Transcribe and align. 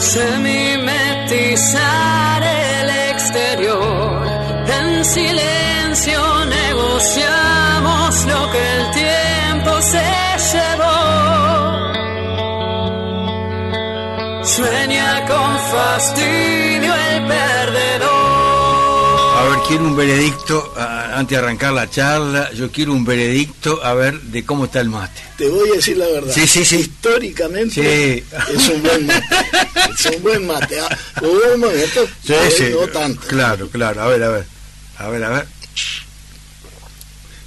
semimetizar 0.00 2.42
el 2.42 2.90
exterior. 3.10 4.26
En 4.66 5.04
silencio 5.04 6.44
negociamos 6.46 8.24
lo 8.26 8.50
que 8.50 8.76
el 8.76 8.90
tiempo 8.92 9.82
se 9.82 10.02
llevó. 10.52 10.98
Sueña 14.42 15.26
con 15.26 15.58
fastidio 15.70 16.49
quiero 19.70 19.84
un 19.84 19.94
veredicto, 19.96 20.74
antes 20.76 21.28
de 21.30 21.36
arrancar 21.36 21.72
la 21.72 21.88
charla, 21.88 22.50
yo 22.52 22.72
quiero 22.72 22.92
un 22.92 23.04
veredicto, 23.04 23.80
a 23.84 23.94
ver, 23.94 24.20
de 24.20 24.44
cómo 24.44 24.64
está 24.64 24.80
el 24.80 24.88
mate. 24.88 25.20
Te 25.38 25.48
voy 25.48 25.70
a 25.70 25.74
decir 25.74 25.96
la 25.96 26.06
verdad. 26.08 26.34
Sí, 26.34 26.44
sí, 26.48 26.64
sí. 26.64 26.76
Históricamente 26.78 27.74
Sí. 27.74 28.24
es 28.52 28.68
un 28.68 28.82
buen 28.82 29.06
mate. 29.06 29.26
es 29.94 30.06
un 30.16 30.22
buen 30.24 30.46
mate. 30.46 30.80
Ah, 30.80 30.98
Hubo 31.22 31.56
momentos, 31.56 32.08
Sí, 32.26 32.32
eh, 32.32 32.50
sí. 32.50 32.64
no 32.72 32.88
tanto. 32.88 33.24
Claro, 33.28 33.68
claro, 33.68 34.02
a 34.02 34.08
ver, 34.08 34.22
a 34.24 34.28
ver. 34.30 34.44
A 34.98 35.08
ver, 35.08 35.22
a 35.24 35.30
ver. 35.30 35.46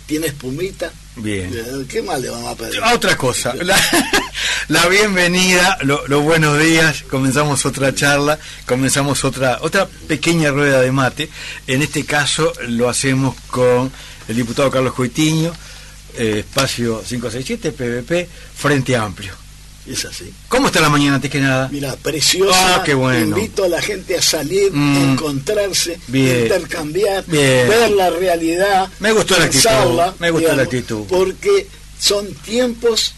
Tiene 0.06 0.28
espumita. 0.28 0.94
Bien. 1.16 1.86
¿Qué 1.88 2.02
más 2.02 2.20
le 2.20 2.30
vamos 2.30 2.52
a 2.52 2.56
pedir? 2.56 2.82
Otra 2.94 3.16
cosa, 3.16 3.54
la, 3.62 3.78
la 4.70 4.88
bienvenida, 4.88 5.78
lo- 5.82 6.08
los 6.08 6.24
buenos 6.24 6.60
días, 6.60 7.04
comenzamos 7.10 7.66
otra 7.68 7.94
charla, 7.94 8.40
comenzamos 8.66 9.24
otra 9.24 9.60
otra 9.62 9.88
pequeña 10.08 10.50
rueda 10.52 10.82
de 10.82 10.92
mate. 10.92 11.30
En 11.68 11.82
este 11.84 12.04
caso 12.06 12.52
lo 12.68 12.90
hacemos 12.90 13.36
con 13.48 13.92
el 14.28 14.36
diputado 14.36 14.72
Carlos 14.72 14.94
Coitiño, 14.94 15.54
eh, 16.16 16.40
espacio 16.40 17.04
567, 17.08 17.72
PVP, 17.74 18.28
Frente 18.56 18.96
Amplio. 18.96 19.34
Es 19.86 20.06
así. 20.06 20.32
¿Cómo 20.48 20.68
está 20.68 20.80
la 20.80 20.88
mañana 20.90 21.16
antes 21.16 21.30
que 21.30 21.40
nada? 21.42 21.68
Mira, 21.70 21.96
preciosa. 21.98 22.76
Ah, 22.78 22.84
qué 22.84 22.94
bueno. 22.94 23.38
Invito 23.38 23.66
a 23.66 23.68
la 23.70 23.82
gente 23.82 24.16
a 24.18 24.22
salir, 24.22 24.72
Mm. 24.72 25.12
encontrarse, 25.12 26.00
Bien. 26.08 26.44
intercambiar, 26.44 27.26
Bien. 27.28 27.68
ver 27.68 27.92
la 27.92 28.10
realidad. 28.10 28.90
Me 29.00 29.12
gustó 29.12 29.38
la 29.38 29.46
actitud, 29.46 30.00
me 30.20 30.32
gustó 30.32 30.56
la 30.56 30.64
actitud. 30.64 31.04
Porque 31.10 31.68
son 32.00 32.34
tiempos, 32.34 33.14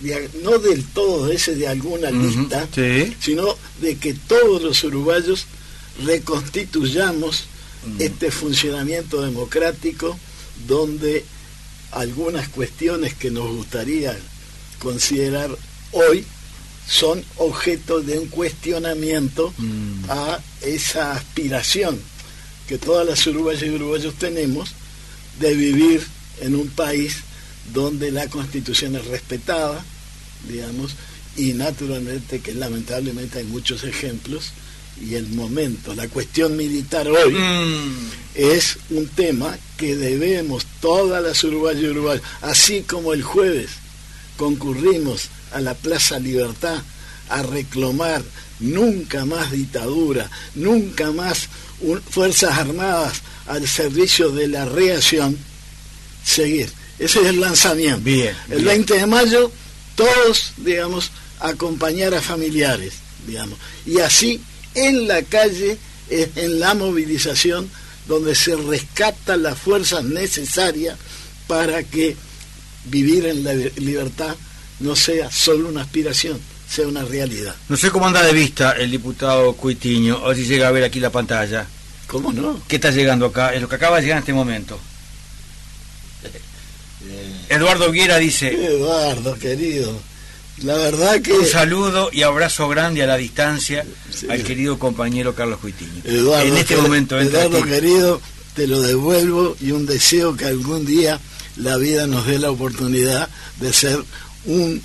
de- 0.00 0.30
no 0.42 0.58
del 0.58 0.82
todo 0.84 1.30
ese 1.30 1.54
de 1.56 1.68
alguna 1.68 2.10
lista, 2.10 2.66
sí. 2.74 3.14
sino 3.20 3.54
de 3.82 3.96
que 3.98 4.14
todos 4.14 4.62
los 4.62 4.82
uruguayos 4.84 5.44
reconstituyamos 6.04 7.44
Mm. 7.84 8.00
este 8.00 8.30
funcionamiento 8.30 9.20
democrático 9.22 10.16
donde 10.66 11.24
algunas 11.90 12.48
cuestiones 12.48 13.12
que 13.14 13.30
nos 13.30 13.50
gustaría 13.50 14.16
considerar 14.78 15.50
hoy 15.92 16.24
son 16.88 17.24
objeto 17.36 18.00
de 18.00 18.18
un 18.18 18.26
cuestionamiento 18.28 19.52
Mm. 19.58 20.10
a 20.10 20.40
esa 20.62 21.12
aspiración 21.12 21.98
que 22.66 22.78
todas 22.78 23.06
las 23.06 23.26
uruguayas 23.26 23.62
y 23.62 23.70
uruguayos 23.70 24.14
tenemos 24.14 24.70
de 25.40 25.54
vivir 25.54 26.06
en 26.40 26.54
un 26.56 26.68
país 26.68 27.18
donde 27.72 28.10
la 28.10 28.26
constitución 28.28 28.96
es 28.96 29.06
respetada, 29.06 29.84
digamos, 30.48 30.92
y 31.36 31.52
naturalmente 31.54 32.40
que 32.40 32.54
lamentablemente 32.54 33.38
hay 33.38 33.44
muchos 33.44 33.84
ejemplos 33.84 34.52
y 35.00 35.14
el 35.14 35.28
momento, 35.28 35.94
la 35.94 36.08
cuestión 36.08 36.56
militar 36.56 37.08
hoy 37.08 37.32
Mm, 37.32 38.10
es 38.34 38.76
un 38.90 39.06
tema 39.08 39.56
que 39.76 39.96
debemos 39.96 40.66
todas 40.80 41.22
las 41.22 41.42
uruguayas 41.44 41.82
y 41.82 41.86
uruguayos, 41.88 42.24
así 42.42 42.82
como 42.82 43.12
el 43.12 43.22
jueves 43.22 43.70
concurrimos 44.36 45.28
a 45.52 45.60
la 45.60 45.74
Plaza 45.74 46.18
Libertad 46.18 46.80
a 47.28 47.42
reclamar 47.42 48.22
nunca 48.60 49.24
más 49.24 49.50
dictadura, 49.52 50.30
nunca 50.54 51.10
más 51.12 51.48
un- 51.80 52.00
Fuerzas 52.02 52.58
Armadas 52.58 53.22
al 53.46 53.66
servicio 53.66 54.30
de 54.30 54.48
la 54.48 54.64
reacción, 54.66 55.36
seguir. 56.24 56.70
Ese 56.98 57.20
es 57.20 57.26
el 57.26 57.40
lanzamiento. 57.40 58.00
Bien, 58.02 58.36
el 58.50 58.56
bien. 58.58 58.66
20 58.66 58.94
de 58.94 59.06
mayo, 59.06 59.50
todos, 59.96 60.52
digamos, 60.58 61.10
acompañar 61.40 62.14
a 62.14 62.22
familiares, 62.22 62.92
digamos. 63.26 63.58
Y 63.86 63.98
así, 63.98 64.40
en 64.74 65.08
la 65.08 65.22
calle, 65.22 65.76
eh, 66.10 66.30
en 66.36 66.60
la 66.60 66.74
movilización, 66.74 67.68
donde 68.06 68.34
se 68.34 68.54
rescata 68.56 69.36
las 69.36 69.58
fuerzas 69.58 70.04
necesarias 70.04 70.96
para 71.46 71.82
que 71.82 72.16
vivir 72.84 73.26
en 73.26 73.42
la 73.44 73.54
libertad 73.54 74.34
no 74.82 74.94
sea 74.96 75.30
solo 75.30 75.68
una 75.68 75.82
aspiración, 75.82 76.38
sea 76.68 76.86
una 76.86 77.02
realidad. 77.04 77.54
No 77.68 77.76
sé 77.76 77.90
cómo 77.90 78.06
anda 78.06 78.22
de 78.22 78.32
vista 78.32 78.72
el 78.72 78.90
diputado 78.90 79.54
Coitiño, 79.54 80.18
a 80.24 80.28
ver 80.28 80.36
si 80.36 80.44
llega 80.44 80.68
a 80.68 80.72
ver 80.72 80.84
aquí 80.84 81.00
la 81.00 81.10
pantalla. 81.10 81.66
¿Cómo 82.06 82.32
no? 82.32 82.60
¿Qué 82.68 82.76
está 82.76 82.90
llegando 82.90 83.26
acá? 83.26 83.54
Es 83.54 83.62
lo 83.62 83.68
que 83.68 83.76
acaba 83.76 83.96
de 83.96 84.02
llegar 84.02 84.18
en 84.18 84.22
este 84.22 84.32
momento. 84.34 84.78
Eduardo 87.48 87.90
Viera 87.90 88.18
dice, 88.18 88.48
Eduardo, 88.52 89.38
querido, 89.38 89.98
la 90.62 90.74
verdad 90.76 91.20
que... 91.20 91.32
un 91.32 91.46
saludo 91.46 92.10
y 92.12 92.22
abrazo 92.22 92.68
grande 92.68 93.02
a 93.02 93.06
la 93.06 93.16
distancia 93.16 93.84
Sí. 94.10 94.26
al 94.30 94.42
querido 94.42 94.78
compañero 94.78 95.34
Carlos 95.34 95.58
Coitiño. 95.60 96.02
Eduardo, 96.04 96.46
en 96.46 96.56
este 96.56 96.76
momento 96.76 97.18
Eduardo 97.18 97.62
querido, 97.64 98.20
te 98.54 98.66
lo 98.66 98.80
devuelvo 98.82 99.56
y 99.60 99.70
un 99.72 99.86
deseo 99.86 100.36
que 100.36 100.44
algún 100.44 100.84
día 100.84 101.18
la 101.56 101.76
vida 101.78 102.06
nos 102.06 102.26
dé 102.26 102.38
la 102.38 102.50
oportunidad 102.50 103.28
de 103.60 103.72
ser 103.72 103.98
un 104.46 104.82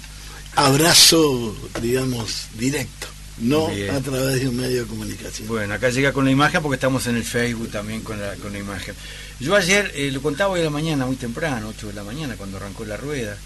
abrazo, 0.56 1.56
digamos, 1.82 2.48
directo, 2.58 3.08
no 3.38 3.68
Bien. 3.68 3.92
a 3.92 4.02
través 4.02 4.42
de 4.42 4.50
un 4.50 4.56
medio 4.56 4.82
de 4.82 4.88
comunicación. 4.88 5.48
Bueno, 5.48 5.74
acá 5.74 5.90
llega 5.90 6.12
con 6.12 6.26
la 6.26 6.32
imagen 6.32 6.62
porque 6.62 6.76
estamos 6.76 7.06
en 7.08 7.16
el 7.16 7.24
Facebook 7.24 7.70
también 7.72 8.02
con 8.02 8.20
la, 8.20 8.36
con 8.36 8.52
la 8.52 8.60
imagen. 8.60 8.96
Yo 9.40 9.56
ayer, 9.56 9.92
eh, 9.96 10.10
lo 10.12 10.22
contaba 10.22 10.54
hoy 10.54 10.60
de 10.60 10.66
la 10.66 10.72
mañana, 10.72 11.06
muy 11.06 11.16
temprano, 11.16 11.70
8 11.70 11.88
de 11.88 11.94
la 11.94 12.04
mañana, 12.04 12.36
cuando 12.36 12.58
arrancó 12.58 12.86
la 12.86 12.98
rueda. 12.98 13.38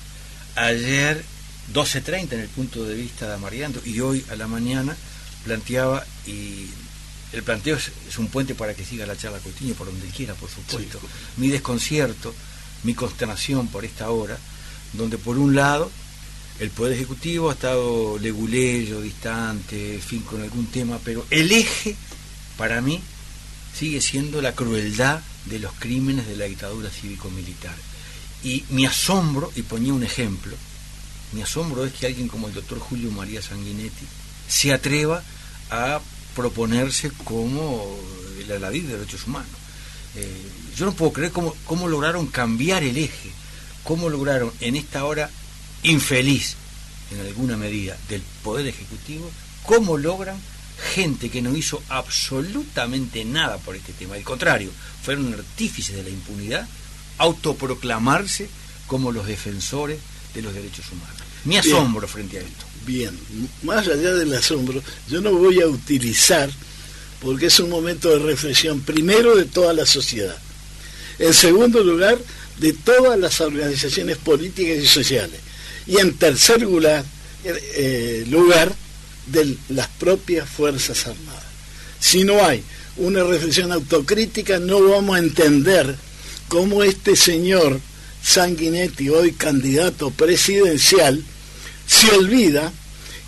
Ayer, 0.56 1.22
12.30 1.74 2.34
en 2.34 2.40
el 2.40 2.48
punto 2.48 2.86
de 2.86 2.96
vista 2.96 3.28
de 3.28 3.34
Amariando, 3.34 3.82
y 3.84 4.00
hoy 4.00 4.24
a 4.30 4.36
la 4.36 4.48
mañana 4.48 4.96
planteaba, 5.44 6.06
y 6.26 6.68
el 7.34 7.44
planteo 7.44 7.76
es, 7.76 7.92
es 8.08 8.18
un 8.18 8.28
puente 8.28 8.56
para 8.56 8.74
que 8.74 8.86
siga 8.86 9.06
la 9.06 9.18
charla 9.18 9.40
Coutinho 9.40 9.74
por 9.74 9.88
donde 9.88 10.08
quiera, 10.08 10.34
por 10.36 10.50
supuesto. 10.50 11.00
Mi 11.36 11.50
desconcierto, 11.50 12.34
mi 12.84 12.94
consternación 12.94 13.68
por 13.68 13.84
esta 13.84 14.10
hora, 14.10 14.38
donde 14.94 15.18
por 15.18 15.38
un 15.38 15.56
lado 15.56 15.92
el 16.62 16.70
Poder 16.70 16.94
Ejecutivo 16.94 17.50
ha 17.50 17.54
estado 17.54 18.20
leguleyo, 18.20 19.02
distante, 19.02 19.96
en 19.96 20.02
fin, 20.02 20.22
con 20.22 20.44
algún 20.44 20.68
tema, 20.68 21.00
pero 21.04 21.26
el 21.32 21.52
eje, 21.52 21.96
para 22.56 22.82
mí, 22.82 23.02
sigue 23.76 24.00
siendo 24.00 24.44
la 24.44 24.54
crueldad 24.54 25.22
de 25.46 25.58
los 25.58 25.74
crímenes 25.74 26.28
de 26.28 26.36
la 26.36 26.46
dictadura 26.46 26.92
cívico-militar. 26.92 27.74
Y 28.44 28.64
mi 28.70 28.86
asombro, 28.86 29.52
y 29.56 29.64
ponía 29.64 29.92
un 29.92 30.04
ejemplo, 30.04 30.56
mi 31.32 31.42
asombro 31.42 31.84
es 31.84 31.94
que 31.94 32.06
alguien 32.06 32.28
como 32.28 32.48
el 32.48 32.54
doctor 32.54 32.78
Julio 32.78 33.10
María 33.10 33.42
Sanguinetti 33.42 34.06
se 34.48 34.72
atreva 34.72 35.24
a 35.72 36.00
proponerse 36.36 37.10
como 37.24 37.98
el 38.40 38.52
aladí 38.52 38.82
de 38.82 38.98
derechos 38.98 39.26
humanos. 39.26 39.50
Eh, 40.16 40.42
yo 40.78 40.86
no 40.86 40.94
puedo 40.94 41.12
creer 41.12 41.32
cómo, 41.32 41.56
cómo 41.66 41.88
lograron 41.88 42.28
cambiar 42.28 42.84
el 42.84 42.98
eje, 42.98 43.32
cómo 43.84 44.10
lograron 44.10 44.52
en 44.60 44.76
esta 44.76 45.06
hora 45.06 45.32
infeliz, 45.84 46.56
en 47.12 47.22
alguna 47.22 47.58
medida, 47.58 47.98
del 48.10 48.22
Poder 48.44 48.68
Ejecutivo, 48.68 49.30
cómo 49.64 49.98
logran 49.98 50.38
gente 50.94 51.30
que 51.30 51.42
no 51.42 51.56
hizo 51.56 51.82
absolutamente 51.90 53.24
nada 53.26 53.58
por 53.58 53.76
este 53.76 53.94
tema. 53.94 54.16
Al 54.16 54.24
contrario, 54.24 54.72
fueron 55.04 55.34
artífices 55.34 55.96
de 55.96 56.04
la 56.04 56.10
impunidad, 56.10 56.68
autoproclamarse 57.18 58.50
como 58.88 59.12
los 59.12 59.28
defensores 59.28 60.00
de 60.34 60.42
los 60.42 60.54
derechos 60.54 60.86
humanos. 60.92 61.16
Mi 61.46 61.60
Bien. 61.60 61.76
asombro 61.76 62.08
frente 62.08 62.38
a 62.38 62.42
esto. 62.42 62.66
Bien, 62.86 63.18
más 63.64 63.88
allá 63.88 64.14
del 64.14 64.34
asombro, 64.34 64.82
yo 65.08 65.22
no 65.22 65.34
voy 65.34 65.62
a 65.62 65.68
utilizar, 65.68 66.50
porque 67.22 67.48
es 67.48 67.60
un 67.60 67.70
momento 67.70 68.10
de 68.10 68.20
reflexión, 68.20 68.82
primero 68.82 69.36
de 69.36 69.46
toda 69.46 69.74
la 69.74 69.86
sociedad, 69.86 70.36
en 71.20 71.34
segundo 71.34 71.84
lugar, 71.84 72.18
de 72.58 72.74
todas 72.74 73.20
las 73.20 73.40
organizaciones 73.42 74.18
políticas 74.18 74.78
y 74.78 74.88
sociales, 74.88 75.40
y 75.88 75.98
en 75.98 76.16
tercer 76.18 76.62
lugar, 76.62 77.04
eh, 77.44 78.26
lugar 78.30 78.74
de 79.28 79.56
las 79.70 79.88
propias 79.88 80.50
Fuerzas 80.50 81.08
Armadas. 81.08 81.44
Si 82.00 82.24
no 82.24 82.44
hay 82.44 82.64
una 82.98 83.24
reflexión 83.24 83.72
autocrítica, 83.72 84.60
no 84.60 84.82
vamos 84.82 85.16
a 85.16 85.20
entender 85.20 85.96
cómo 86.48 86.84
este 86.84 87.16
señor 87.16 87.80
Sanguinetti, 88.24 89.10
hoy 89.10 89.32
candidato 89.34 90.12
presidencial, 90.12 91.24
se 91.88 92.12
olvida 92.12 92.72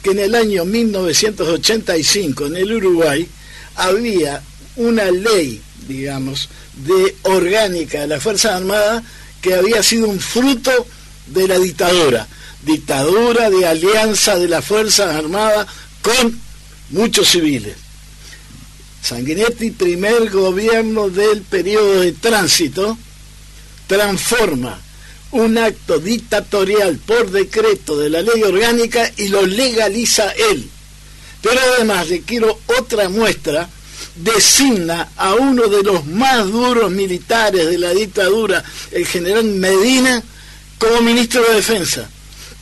que 0.02 0.12
en 0.12 0.20
el 0.20 0.36
año 0.36 0.66
1985 0.66 2.48
en 2.48 2.58
el 2.58 2.74
Uruguay 2.74 3.28
había 3.76 4.44
una 4.76 5.10
ley, 5.10 5.62
digamos, 5.88 6.50
de 6.86 7.16
orgánica 7.24 8.02
de 8.02 8.08
la 8.08 8.20
Fuerza 8.20 8.56
Armada 8.56 9.04
que 9.42 9.56
había 9.56 9.82
sido 9.84 10.08
un 10.08 10.20
fruto 10.20 10.88
de 11.28 11.48
la 11.48 11.58
dictadura, 11.58 12.28
dictadura 12.66 13.50
de 13.50 13.66
alianza 13.66 14.38
de 14.38 14.48
las 14.48 14.66
Fuerzas 14.66 15.16
Armadas 15.16 15.68
con 16.02 16.40
muchos 16.90 17.30
civiles. 17.30 17.76
Sanguinetti, 19.02 19.72
primer 19.72 20.30
gobierno 20.30 21.10
del 21.10 21.42
periodo 21.42 22.02
de 22.02 22.14
tránsito, 22.14 22.98
transforma 23.88 24.80
un 25.32 25.58
acto 25.58 26.00
dictatorial 26.00 27.00
por 27.00 27.32
decreto 27.32 27.98
de 27.98 28.10
la 28.10 28.22
ley 28.22 28.44
orgánica 28.44 29.12
y 29.18 29.28
lo 29.28 29.46
legaliza 29.46 30.32
él. 30.52 30.70
Pero 31.42 31.60
además 31.76 32.08
le 32.08 32.22
quiero 32.22 32.60
otra 32.80 33.10
muestra, 33.10 33.68
designa 34.16 35.10
a 35.18 35.34
uno 35.34 35.68
de 35.68 35.84
los 35.84 36.06
más 36.06 36.46
duros 36.50 36.92
militares 36.92 37.68
de 37.68 37.78
la 37.78 37.92
dictadura, 37.92 38.64
el 38.92 39.06
general 39.06 39.44
Medina, 39.44 40.24
como 40.78 41.02
ministro 41.02 41.42
de 41.44 41.56
Defensa, 41.56 42.10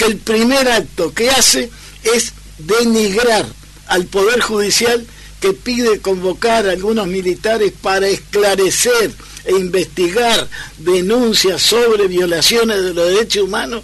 que 0.01 0.07
el 0.07 0.18
primer 0.18 0.68
acto 0.68 1.13
que 1.13 1.30
hace 1.30 1.69
es 2.01 2.33
denigrar 2.57 3.45
al 3.86 4.06
Poder 4.06 4.42
Judicial 4.42 5.06
que 5.39 5.53
pide 5.53 6.00
convocar 6.00 6.68
a 6.68 6.71
algunos 6.71 7.06
militares 7.06 7.71
para 7.80 8.07
esclarecer 8.07 9.12
e 9.45 9.51
investigar 9.51 10.48
denuncias 10.80 11.62
sobre 11.62 12.07
violaciones 12.07 12.83
de 12.83 12.94
los 12.95 13.09
derechos 13.09 13.44
humanos 13.44 13.83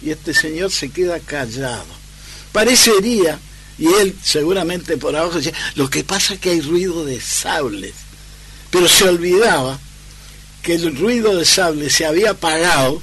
y 0.00 0.10
este 0.10 0.32
señor 0.32 0.70
se 0.70 0.88
queda 0.88 1.20
callado. 1.20 1.92
Parecería, 2.52 3.38
y 3.78 3.86
él 3.86 4.16
seguramente 4.22 4.96
por 4.96 5.14
abajo 5.14 5.36
decía, 5.36 5.52
lo 5.74 5.90
que 5.90 6.04
pasa 6.04 6.34
es 6.34 6.40
que 6.40 6.50
hay 6.50 6.62
ruido 6.62 7.04
de 7.04 7.20
sables, 7.20 7.92
pero 8.70 8.88
se 8.88 9.04
olvidaba 9.04 9.78
que 10.62 10.74
el 10.76 10.96
ruido 10.96 11.36
de 11.36 11.44
sables 11.44 11.94
se 11.94 12.06
había 12.06 12.30
apagado 12.30 13.02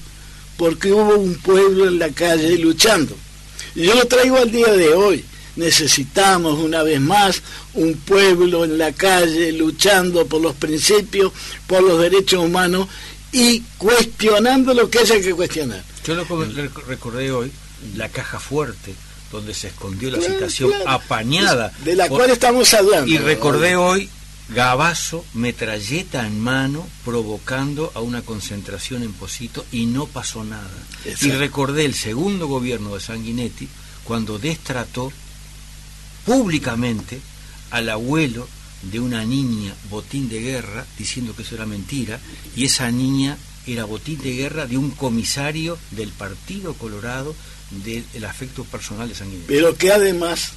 porque 0.62 0.92
hubo 0.92 1.16
un 1.16 1.34
pueblo 1.40 1.88
en 1.88 1.98
la 1.98 2.10
calle 2.10 2.56
luchando. 2.60 3.18
Y 3.74 3.82
yo 3.82 3.96
lo 3.96 4.06
traigo 4.06 4.38
al 4.38 4.52
día 4.52 4.72
de 4.72 4.90
hoy. 4.90 5.26
Necesitamos 5.56 6.60
una 6.60 6.84
vez 6.84 7.02
más 7.02 7.42
un 7.74 7.96
pueblo 7.96 8.64
en 8.64 8.78
la 8.78 8.92
calle 8.92 9.52
luchando 9.54 10.28
por 10.28 10.40
los 10.40 10.54
principios, 10.54 11.32
por 11.66 11.82
los 11.82 12.00
derechos 12.00 12.46
humanos 12.46 12.88
y 13.32 13.62
cuestionando 13.80 14.76
lo 14.76 14.88
que 14.88 15.00
haya 15.00 15.20
que 15.20 15.34
cuestionar. 15.34 15.84
Yo 16.06 16.14
lo 16.14 16.26
recordé 16.88 17.32
hoy, 17.32 17.52
la 17.96 18.10
caja 18.10 18.40
fuerte, 18.40 18.94
donde 19.32 19.56
se 19.56 19.70
escondió 19.70 20.12
la 20.12 20.22
situación 20.22 20.72
apañada. 20.86 21.74
De 21.84 21.96
la 21.96 22.08
cual 22.08 22.30
estamos 22.30 22.72
hablando. 22.76 23.10
Y 23.12 23.18
recordé 23.18 23.78
hoy 23.78 24.12
Gabazo, 24.54 25.24
metralleta 25.34 26.28
en 26.28 26.40
mano, 26.40 26.86
provocando 27.06 27.92
a 27.96 28.02
una 28.02 28.22
concentración 28.22 29.02
en 29.04 29.14
Posito 29.14 29.66
y 29.72 29.86
no 29.86 30.08
pasó 30.08 30.44
nada. 30.44 30.70
Y 31.22 31.32
recordé 31.32 31.86
el 31.86 31.94
segundo 31.96 32.48
gobierno 32.48 32.94
de 32.94 33.00
Sanguinetti 33.00 33.68
cuando 34.04 34.40
destrató 34.40 35.12
públicamente 36.26 37.22
al 37.70 37.90
abuelo 37.90 38.48
de 38.84 39.00
una 39.00 39.24
niña 39.24 39.74
botín 39.90 40.28
de 40.28 40.42
guerra 40.42 40.86
diciendo 40.98 41.36
que 41.36 41.44
eso 41.44 41.56
era 41.56 41.66
mentira 41.66 42.20
y 42.56 42.66
esa 42.66 42.92
niña 42.92 43.38
era 43.68 43.86
botín 43.86 44.20
de 44.22 44.36
guerra 44.36 44.66
de 44.66 44.78
un 44.78 44.92
comisario 44.92 45.78
del 45.92 46.10
Partido 46.10 46.74
Colorado 46.74 47.36
del 47.70 48.26
afecto 48.26 48.66
personal 48.66 49.08
de 49.08 49.16
Sanguinetti. 49.16 49.48
Pero 49.48 49.78
que 49.78 49.94
además 49.94 50.54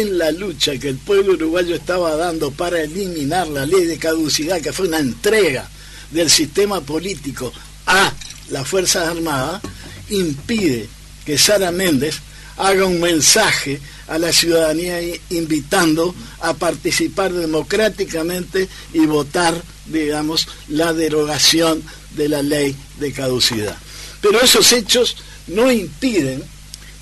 en 0.00 0.18
la 0.18 0.30
lucha 0.30 0.78
que 0.78 0.88
el 0.88 0.96
pueblo 0.96 1.34
uruguayo 1.34 1.74
estaba 1.74 2.16
dando 2.16 2.50
para 2.50 2.82
eliminar 2.82 3.48
la 3.48 3.66
ley 3.66 3.84
de 3.84 3.98
caducidad, 3.98 4.60
que 4.60 4.72
fue 4.72 4.88
una 4.88 4.98
entrega 4.98 5.68
del 6.10 6.30
sistema 6.30 6.80
político 6.80 7.52
a 7.86 8.12
las 8.50 8.68
Fuerzas 8.68 9.08
Armadas, 9.08 9.62
impide 10.10 10.88
que 11.24 11.38
Sara 11.38 11.70
Méndez 11.70 12.20
haga 12.56 12.84
un 12.84 13.00
mensaje 13.00 13.80
a 14.08 14.18
la 14.18 14.32
ciudadanía 14.32 15.00
invitando 15.30 16.14
a 16.40 16.54
participar 16.54 17.32
democráticamente 17.32 18.68
y 18.92 19.06
votar, 19.06 19.62
digamos, 19.86 20.46
la 20.68 20.92
derogación 20.92 21.82
de 22.10 22.28
la 22.28 22.42
ley 22.42 22.76
de 22.98 23.12
caducidad. 23.12 23.76
Pero 24.20 24.40
esos 24.40 24.72
hechos 24.72 25.16
no 25.46 25.72
impiden 25.72 26.42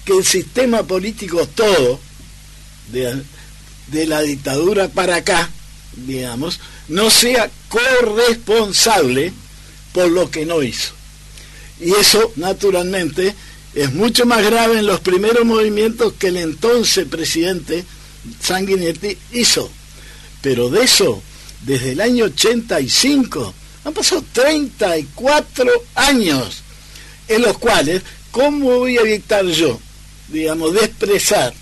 que 0.04 0.16
el 0.16 0.24
sistema 0.24 0.82
político 0.84 1.46
todo, 1.46 2.00
de, 2.92 4.06
la 4.06 4.22
dictadura 4.22 4.88
para 4.88 5.16
acá, 5.16 5.50
digamos, 5.96 6.60
no 6.88 7.10
sea 7.10 7.50
corresponsable 7.68 9.32
por 9.92 10.08
lo 10.08 10.30
que 10.30 10.46
no 10.46 10.62
hizo. 10.62 10.92
Y 11.80 11.92
eso, 11.92 12.32
naturalmente, 12.36 13.34
es 13.74 13.92
mucho 13.92 14.26
más 14.26 14.44
grave 14.44 14.78
en 14.78 14.86
los 14.86 15.00
primeros 15.00 15.44
movimientos 15.44 16.12
que 16.14 16.28
el 16.28 16.36
entonces 16.36 17.06
presidente 17.06 17.84
Sanguinetti 18.42 19.16
hizo. 19.32 19.70
Pero 20.42 20.70
de 20.70 20.84
eso, 20.84 21.22
desde 21.62 21.92
el 21.92 22.00
año 22.00 22.26
85, 22.26 23.54
han 23.84 23.92
pasado 23.92 24.24
34 24.32 25.70
años 25.94 26.62
en 27.28 27.42
los 27.42 27.58
cuales, 27.58 28.02
¿cómo 28.30 28.78
voy 28.78 28.98
a 28.98 29.02
evitar 29.02 29.44
yo, 29.46 29.78
digamos, 30.28 30.74
de 30.74 30.84
expresar 30.84 31.54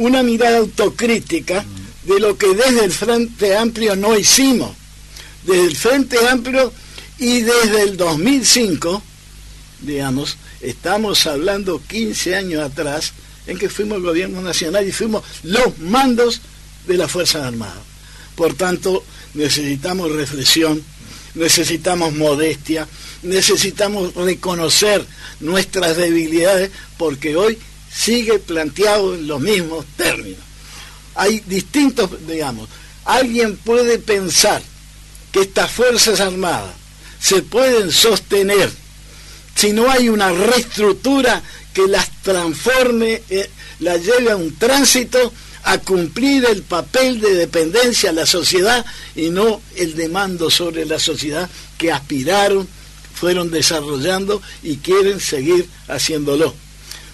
una 0.00 0.22
mirada 0.22 0.58
autocrítica 0.58 1.64
de 2.04 2.20
lo 2.20 2.36
que 2.38 2.54
desde 2.54 2.84
el 2.86 2.90
Frente 2.90 3.54
Amplio 3.54 3.94
no 3.96 4.18
hicimos. 4.18 4.74
Desde 5.44 5.64
el 5.64 5.76
Frente 5.76 6.16
Amplio 6.26 6.72
y 7.18 7.42
desde 7.42 7.82
el 7.82 7.98
2005, 7.98 9.02
digamos, 9.82 10.38
estamos 10.62 11.26
hablando 11.26 11.82
15 11.86 12.34
años 12.34 12.62
atrás, 12.62 13.12
en 13.46 13.58
que 13.58 13.68
fuimos 13.68 13.98
el 13.98 14.04
gobierno 14.04 14.40
nacional 14.40 14.88
y 14.88 14.92
fuimos 14.92 15.22
los 15.42 15.78
mandos 15.78 16.40
de 16.86 16.96
las 16.96 17.10
Fuerzas 17.10 17.44
Armadas. 17.44 17.82
Por 18.36 18.54
tanto, 18.54 19.04
necesitamos 19.34 20.10
reflexión, 20.12 20.82
necesitamos 21.34 22.14
modestia, 22.14 22.88
necesitamos 23.22 24.14
reconocer 24.14 25.04
nuestras 25.40 25.98
debilidades, 25.98 26.70
porque 26.96 27.36
hoy 27.36 27.58
sigue 27.92 28.38
planteado 28.38 29.14
en 29.14 29.26
los 29.26 29.40
mismos 29.40 29.84
términos. 29.96 30.40
Hay 31.14 31.40
distintos, 31.40 32.10
digamos, 32.26 32.68
alguien 33.04 33.56
puede 33.56 33.98
pensar 33.98 34.62
que 35.32 35.40
estas 35.40 35.70
Fuerzas 35.70 36.20
Armadas 36.20 36.74
se 37.20 37.42
pueden 37.42 37.92
sostener 37.92 38.70
si 39.54 39.72
no 39.72 39.90
hay 39.90 40.08
una 40.08 40.32
reestructura 40.32 41.42
que 41.74 41.86
las 41.86 42.10
transforme, 42.22 43.22
eh, 43.28 43.50
la 43.80 43.96
lleve 43.98 44.30
a 44.30 44.36
un 44.36 44.56
tránsito 44.56 45.32
a 45.64 45.78
cumplir 45.78 46.46
el 46.46 46.62
papel 46.62 47.20
de 47.20 47.34
dependencia 47.34 48.10
a 48.10 48.14
la 48.14 48.24
sociedad 48.24 48.84
y 49.14 49.28
no 49.28 49.60
el 49.76 49.94
de 49.96 50.08
mando 50.08 50.50
sobre 50.50 50.86
la 50.86 50.98
sociedad 50.98 51.50
que 51.76 51.92
aspiraron, 51.92 52.66
fueron 53.14 53.50
desarrollando 53.50 54.40
y 54.62 54.78
quieren 54.78 55.20
seguir 55.20 55.68
haciéndolo. 55.88 56.54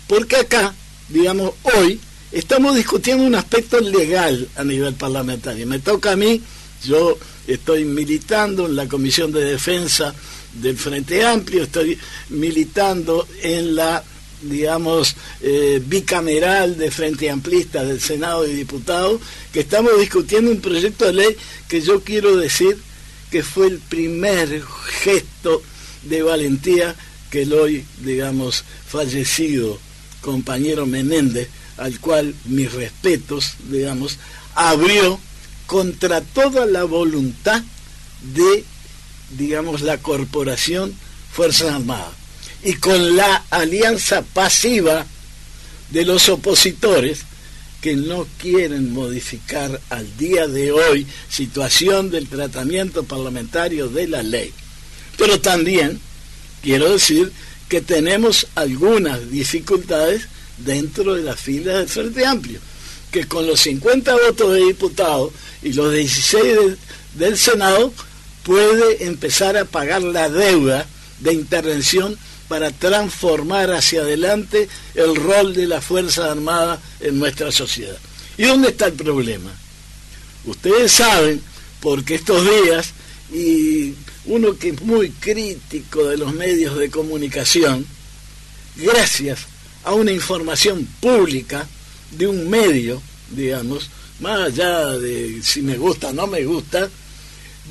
Porque 0.07 0.37
acá, 0.37 0.75
digamos, 1.09 1.53
hoy 1.63 2.01
estamos 2.33 2.77
discutiendo 2.77 3.25
un 3.25 3.35
aspecto 3.35 3.81
legal 3.81 4.49
a 4.57 4.65
nivel 4.65 4.95
parlamentario. 4.95 5.67
Me 5.67 5.79
toca 5.79 6.13
a 6.13 6.17
mí, 6.17 6.41
yo 6.85 7.19
estoy 7.47 7.85
militando 7.85 8.67
en 8.67 8.77
la 8.77 8.87
Comisión 8.87 9.33
de 9.33 9.45
Defensa 9.45 10.15
del 10.53 10.77
Frente 10.77 11.25
Amplio, 11.25 11.65
estoy 11.65 11.99
militando 12.31 13.27
en 13.43 13.75
la 13.75 14.03
digamos, 14.43 15.17
eh, 15.41 15.83
bicameral 15.85 16.77
de 16.77 16.91
Frente 16.91 17.31
Amplista 17.31 17.85
del 17.85 18.01
Senado 18.01 18.47
y 18.47 18.53
Diputados, 18.53 19.21
que 19.51 19.61
estamos 19.61 19.99
discutiendo 19.99 20.51
un 20.51 20.61
proyecto 20.61 21.07
de 21.07 21.15
ley 21.15 21.37
que 21.69 21.81
yo 21.81 22.03
quiero 22.03 22.37
decir 22.37 22.77
que 23.31 23.43
fue 23.43 23.69
el 23.69 23.79
primer 23.79 24.63
gesto 25.03 25.63
de 26.03 26.23
valentía 26.23 26.95
que 27.31 27.43
el 27.43 27.53
hoy, 27.55 27.85
digamos, 28.05 28.63
fallecido 28.87 29.79
compañero 30.27 30.87
Menéndez, 30.87 31.49
al 31.77 32.01
cual 32.01 32.35
mis 32.47 32.73
respetos, 32.73 33.53
digamos, 33.71 34.19
abrió 34.57 35.21
contra 35.69 36.21
toda 36.21 36.67
la 36.67 36.83
voluntad 36.83 37.63
de, 38.35 38.65
digamos, 39.39 39.83
la 39.83 39.99
corporación 39.99 40.93
Fuerzas 41.33 41.75
Armadas 41.75 42.11
y 42.65 42.75
con 42.75 43.15
la 43.17 43.45
alianza 43.51 44.23
pasiva 44.23 45.07
de 45.91 46.05
los 46.05 46.29
opositores 46.29 47.21
que 47.81 47.95
no 47.95 48.27
quieren 48.39 48.93
modificar 48.93 49.81
al 49.91 50.17
día 50.17 50.49
de 50.49 50.73
hoy 50.73 51.07
situación 51.29 52.11
del 52.11 52.27
tratamiento 52.27 53.05
parlamentario 53.05 53.87
de 53.87 54.09
la 54.09 54.25
ley. 54.25 54.53
Pero 55.17 55.41
también 55.41 56.01
quiero 56.63 56.91
decir 56.91 57.31
que 57.69 57.81
tenemos 57.81 58.47
algunas 58.55 59.31
dificultades 59.31 60.29
dentro 60.59 61.15
de 61.15 61.23
las 61.23 61.41
filas 61.41 61.79
del 61.79 61.89
Frente 61.89 62.27
Amplio, 62.27 62.61
que 63.11 63.27
con 63.27 63.47
los 63.47 63.61
50 63.61 64.15
votos 64.15 64.55
de 64.55 64.65
diputados 64.65 65.33
y 65.63 65.73
los 65.73 65.93
16 65.93 66.77
del 67.15 67.37
Senado 67.37 67.93
puede 68.43 69.05
empezar 69.05 69.57
a 69.57 69.65
pagar 69.65 70.03
la 70.03 70.29
deuda 70.29 70.87
de 71.21 71.33
intervención 71.33 72.17
para 72.49 72.71
transformar 72.71 73.73
hacia 73.73 74.03
adelante 74.03 74.69
el 74.95 75.17
rol 75.17 75.55
de 75.55 75.67
la 75.67 75.81
Fuerza 75.81 76.31
Armada 76.31 76.81
en 77.01 77.19
nuestra 77.19 77.51
sociedad. 77.51 77.99
¿Y 78.39 78.45
dónde 78.45 78.69
está 78.69 78.87
el 78.87 78.93
problema? 78.93 79.51
Ustedes 80.45 80.93
saben, 80.93 81.43
porque 81.81 82.15
estos 82.15 82.45
días, 82.45 82.91
y 83.33 83.95
uno 84.27 84.57
que 84.57 84.71
es 84.71 84.83
muy 84.83 85.11
crítico 85.11 86.05
de 86.05 86.17
los 86.17 86.35
medios 86.35 86.77
de 86.77 86.91
comunicación, 86.91 87.87
gracias 88.77 89.41
a 89.85 89.95
una 89.95 90.13
información 90.13 90.87
pública 91.01 91.67
de 92.11 92.27
un 92.27 92.49
medio, 92.49 93.01
digamos, 93.31 93.91
más 94.21 94.41
allá 94.41 94.91
de 94.99 95.41
si 95.43 95.63
me 95.63 95.77
gusta 95.77 96.09
o 96.09 96.13
no 96.13 96.27
me 96.27 96.45
gusta, 96.45 96.89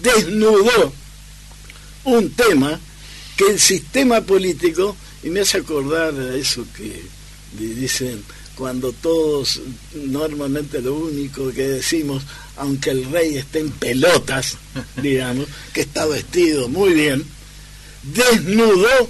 desnudó 0.02 0.94
un 2.06 2.30
tema 2.32 2.80
que 3.36 3.48
el 3.52 3.60
sistema 3.60 4.22
político, 4.22 4.96
y 5.24 5.30
me 5.30 5.42
hace 5.42 5.58
acordar 5.58 6.14
a 6.14 6.36
eso 6.36 6.66
que 6.78 7.02
dicen 7.58 8.24
cuando 8.56 8.94
todos, 8.94 9.62
normalmente 9.94 10.82
lo 10.82 10.96
único 10.96 11.52
que 11.52 11.68
decimos, 11.68 12.24
aunque 12.58 12.92
el 12.92 13.06
rey 13.12 13.38
esté 13.38 13.60
en 13.60 13.72
pelotas, 13.72 14.58
digamos, 15.02 15.48
que 15.74 15.82
está 15.82 16.06
vestido 16.06 16.68
muy 16.70 16.94
bien, 16.94 17.26
desnudó 18.04 19.10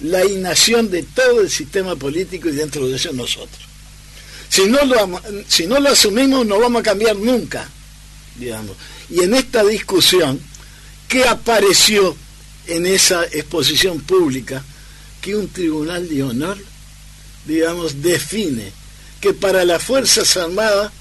la 0.00 0.24
inacción 0.24 0.90
de 0.90 1.02
todo 1.02 1.40
el 1.40 1.50
sistema 1.50 1.96
político 1.96 2.48
y 2.48 2.52
dentro 2.52 2.86
de 2.86 2.96
eso 2.96 3.12
nosotros. 3.12 3.66
Si 4.48 4.66
no 4.66 4.84
lo, 4.84 5.20
si 5.48 5.66
no 5.66 5.80
lo 5.80 5.90
asumimos 5.90 6.46
no 6.46 6.60
vamos 6.60 6.80
a 6.80 6.84
cambiar 6.84 7.16
nunca, 7.16 7.68
digamos. 8.36 8.76
Y 9.10 9.22
en 9.22 9.34
esta 9.34 9.64
discusión, 9.64 10.40
¿qué 11.08 11.24
apareció 11.24 12.16
en 12.66 12.86
esa 12.86 13.24
exposición 13.24 14.00
pública? 14.00 14.62
Que 15.20 15.34
un 15.34 15.48
tribunal 15.48 16.08
de 16.08 16.22
honor, 16.22 16.58
digamos, 17.46 18.02
define 18.02 18.72
que 19.20 19.32
para 19.32 19.64
las 19.64 19.82
Fuerzas 19.82 20.36
Armadas 20.36 20.92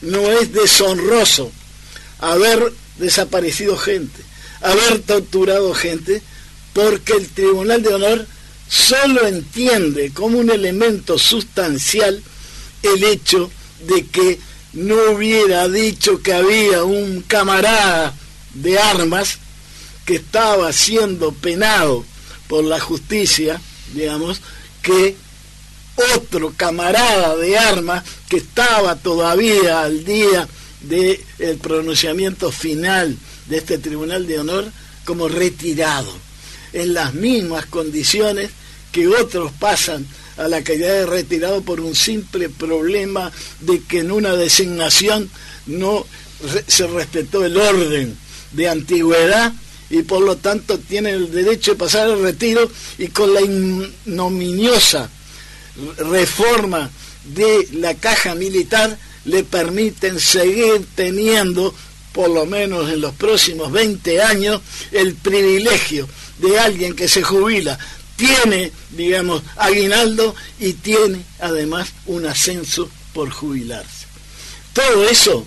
no 0.00 0.30
es 0.32 0.52
deshonroso 0.52 1.52
haber 2.18 2.72
desaparecido 2.98 3.76
gente, 3.76 4.22
haber 4.60 5.00
torturado 5.02 5.74
gente, 5.74 6.22
porque 6.72 7.14
el 7.14 7.28
Tribunal 7.28 7.82
de 7.82 7.94
Honor 7.94 8.26
solo 8.68 9.26
entiende 9.26 10.10
como 10.12 10.38
un 10.38 10.50
elemento 10.50 11.18
sustancial 11.18 12.22
el 12.82 13.04
hecho 13.04 13.50
de 13.86 14.06
que 14.06 14.38
no 14.72 15.12
hubiera 15.12 15.68
dicho 15.68 16.22
que 16.22 16.34
había 16.34 16.84
un 16.84 17.22
camarada 17.22 18.14
de 18.54 18.78
armas 18.78 19.38
que 20.04 20.16
estaba 20.16 20.72
siendo 20.72 21.32
penado 21.32 22.04
por 22.48 22.64
la 22.64 22.80
justicia, 22.80 23.60
digamos, 23.94 24.40
que 24.82 25.16
otro 26.14 26.52
camarada 26.56 27.36
de 27.36 27.58
armas 27.58 28.04
que 28.28 28.38
estaba 28.38 28.96
todavía 28.96 29.82
al 29.82 30.04
día 30.04 30.48
del 30.80 31.58
pronunciamiento 31.60 32.52
final 32.52 33.16
de 33.46 33.56
este 33.58 33.78
Tribunal 33.78 34.26
de 34.26 34.38
Honor 34.38 34.66
como 35.04 35.28
retirado, 35.28 36.12
en 36.72 36.94
las 36.94 37.14
mismas 37.14 37.66
condiciones 37.66 38.50
que 38.92 39.08
otros 39.08 39.52
pasan 39.58 40.06
a 40.36 40.48
la 40.48 40.62
calidad 40.62 40.88
de 40.88 41.06
retirado 41.06 41.62
por 41.62 41.80
un 41.80 41.94
simple 41.96 42.48
problema 42.48 43.32
de 43.60 43.82
que 43.82 44.00
en 44.00 44.12
una 44.12 44.34
designación 44.34 45.28
no 45.66 46.06
se 46.66 46.86
respetó 46.86 47.44
el 47.44 47.56
orden 47.56 48.16
de 48.52 48.68
antigüedad 48.68 49.52
y 49.90 50.02
por 50.02 50.22
lo 50.22 50.36
tanto 50.36 50.78
tienen 50.78 51.14
el 51.14 51.32
derecho 51.32 51.72
de 51.72 51.78
pasar 51.78 52.10
al 52.10 52.22
retiro 52.22 52.70
y 52.98 53.08
con 53.08 53.34
la 53.34 53.40
ignominiosa 53.40 55.10
reforma 55.98 56.90
de 57.24 57.68
la 57.72 57.94
caja 57.94 58.34
militar 58.34 58.98
le 59.24 59.44
permiten 59.44 60.18
seguir 60.18 60.86
teniendo, 60.94 61.74
por 62.12 62.30
lo 62.30 62.46
menos 62.46 62.90
en 62.90 63.00
los 63.00 63.14
próximos 63.14 63.70
20 63.72 64.22
años, 64.22 64.60
el 64.92 65.14
privilegio 65.14 66.08
de 66.38 66.58
alguien 66.58 66.94
que 66.94 67.08
se 67.08 67.22
jubila, 67.22 67.78
tiene, 68.16 68.72
digamos, 68.90 69.42
aguinaldo 69.56 70.34
y 70.58 70.72
tiene 70.72 71.22
además 71.38 71.90
un 72.06 72.26
ascenso 72.26 72.90
por 73.12 73.30
jubilarse. 73.30 74.06
Todo 74.72 75.08
eso, 75.08 75.46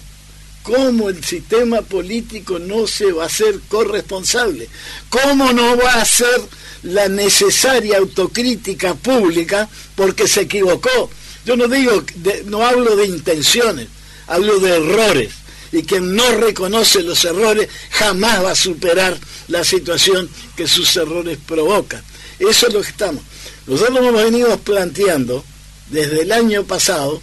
¿cómo 0.63 1.09
el 1.09 1.23
sistema 1.23 1.81
político 1.81 2.59
no 2.59 2.87
se 2.87 3.11
va 3.11 3.23
a 3.23 3.27
hacer 3.27 3.59
corresponsable? 3.67 4.69
¿Cómo 5.09 5.51
no 5.53 5.77
va 5.77 5.93
a 5.93 6.01
hacer 6.01 6.41
la 6.83 7.07
necesaria 7.07 7.97
autocrítica 7.97 8.95
pública 8.95 9.69
porque 9.95 10.27
se 10.27 10.41
equivocó. 10.41 11.09
Yo 11.45 11.55
no 11.55 11.67
digo, 11.67 12.03
no 12.45 12.65
hablo 12.65 12.95
de 12.95 13.05
intenciones, 13.05 13.87
hablo 14.27 14.59
de 14.59 14.75
errores. 14.77 15.33
Y 15.71 15.83
quien 15.83 16.15
no 16.15 16.29
reconoce 16.31 17.01
los 17.01 17.23
errores 17.23 17.69
jamás 17.91 18.43
va 18.43 18.51
a 18.51 18.55
superar 18.55 19.17
la 19.47 19.63
situación 19.63 20.29
que 20.55 20.67
sus 20.67 20.95
errores 20.97 21.37
provocan. 21.45 22.03
Eso 22.39 22.67
es 22.67 22.73
lo 22.73 22.81
que 22.81 22.89
estamos. 22.89 23.23
Nosotros 23.67 23.99
hemos 23.99 24.23
venido 24.23 24.57
planteando 24.59 25.43
desde 25.89 26.23
el 26.23 26.31
año 26.31 26.63
pasado 26.65 27.21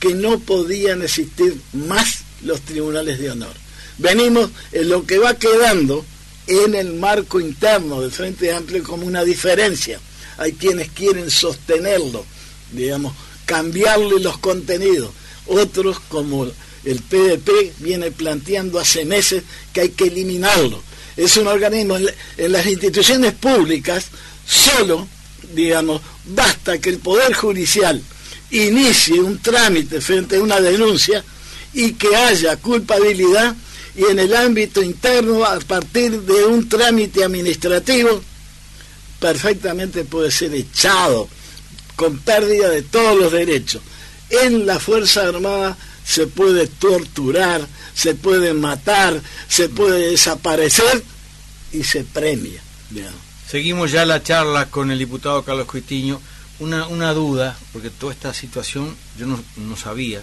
que 0.00 0.14
no 0.14 0.40
podían 0.40 1.02
existir 1.02 1.60
más 1.72 2.23
los 2.44 2.60
tribunales 2.60 3.18
de 3.18 3.30
honor. 3.30 3.54
Venimos 3.98 4.50
en 4.72 4.88
lo 4.88 5.04
que 5.04 5.18
va 5.18 5.34
quedando 5.34 6.04
en 6.46 6.74
el 6.74 6.94
marco 6.94 7.40
interno 7.40 8.00
del 8.00 8.10
Frente 8.10 8.52
Amplio 8.52 8.82
como 8.82 9.06
una 9.06 9.24
diferencia. 9.24 10.00
Hay 10.36 10.52
quienes 10.52 10.90
quieren 10.90 11.30
sostenerlo, 11.30 12.24
digamos, 12.72 13.14
cambiarle 13.46 14.20
los 14.20 14.38
contenidos. 14.38 15.10
Otros, 15.46 16.00
como 16.08 16.44
el 16.84 17.00
PDP, 17.00 17.72
viene 17.78 18.10
planteando 18.10 18.78
hace 18.78 19.04
meses 19.04 19.42
que 19.72 19.82
hay 19.82 19.88
que 19.90 20.04
eliminarlo. 20.04 20.82
Es 21.16 21.36
un 21.36 21.46
organismo, 21.46 21.96
en 21.96 22.52
las 22.52 22.66
instituciones 22.66 23.34
públicas, 23.34 24.06
solo, 24.46 25.06
digamos, 25.54 26.02
basta 26.24 26.78
que 26.78 26.90
el 26.90 26.98
Poder 26.98 27.32
Judicial 27.32 28.02
inicie 28.50 29.20
un 29.20 29.38
trámite 29.38 30.00
frente 30.00 30.36
a 30.36 30.42
una 30.42 30.60
denuncia 30.60 31.24
y 31.74 31.92
que 31.92 32.14
haya 32.14 32.56
culpabilidad 32.56 33.54
y 33.96 34.04
en 34.04 34.18
el 34.18 34.34
ámbito 34.34 34.82
interno, 34.82 35.44
a 35.44 35.58
partir 35.60 36.20
de 36.22 36.44
un 36.44 36.68
trámite 36.68 37.22
administrativo, 37.22 38.20
perfectamente 39.20 40.04
puede 40.04 40.30
ser 40.30 40.52
echado 40.54 41.28
con 41.94 42.18
pérdida 42.18 42.68
de 42.70 42.82
todos 42.82 43.16
los 43.16 43.32
derechos. 43.32 43.82
En 44.30 44.66
la 44.66 44.80
Fuerza 44.80 45.28
Armada 45.28 45.76
se 46.04 46.26
puede 46.26 46.66
torturar, 46.66 47.66
se 47.94 48.14
puede 48.16 48.52
matar, 48.52 49.20
se 49.48 49.68
puede 49.68 50.10
desaparecer 50.10 51.04
y 51.72 51.84
se 51.84 52.02
premia. 52.02 52.60
Seguimos 53.48 53.92
ya 53.92 54.04
la 54.04 54.22
charla 54.22 54.66
con 54.66 54.90
el 54.90 54.98
diputado 54.98 55.44
Carlos 55.44 55.66
Coitiño. 55.66 56.20
Una, 56.58 56.86
una 56.86 57.12
duda, 57.12 57.56
porque 57.72 57.90
toda 57.90 58.12
esta 58.12 58.32
situación 58.32 58.96
yo 59.18 59.26
no, 59.26 59.42
no 59.56 59.76
sabía, 59.76 60.22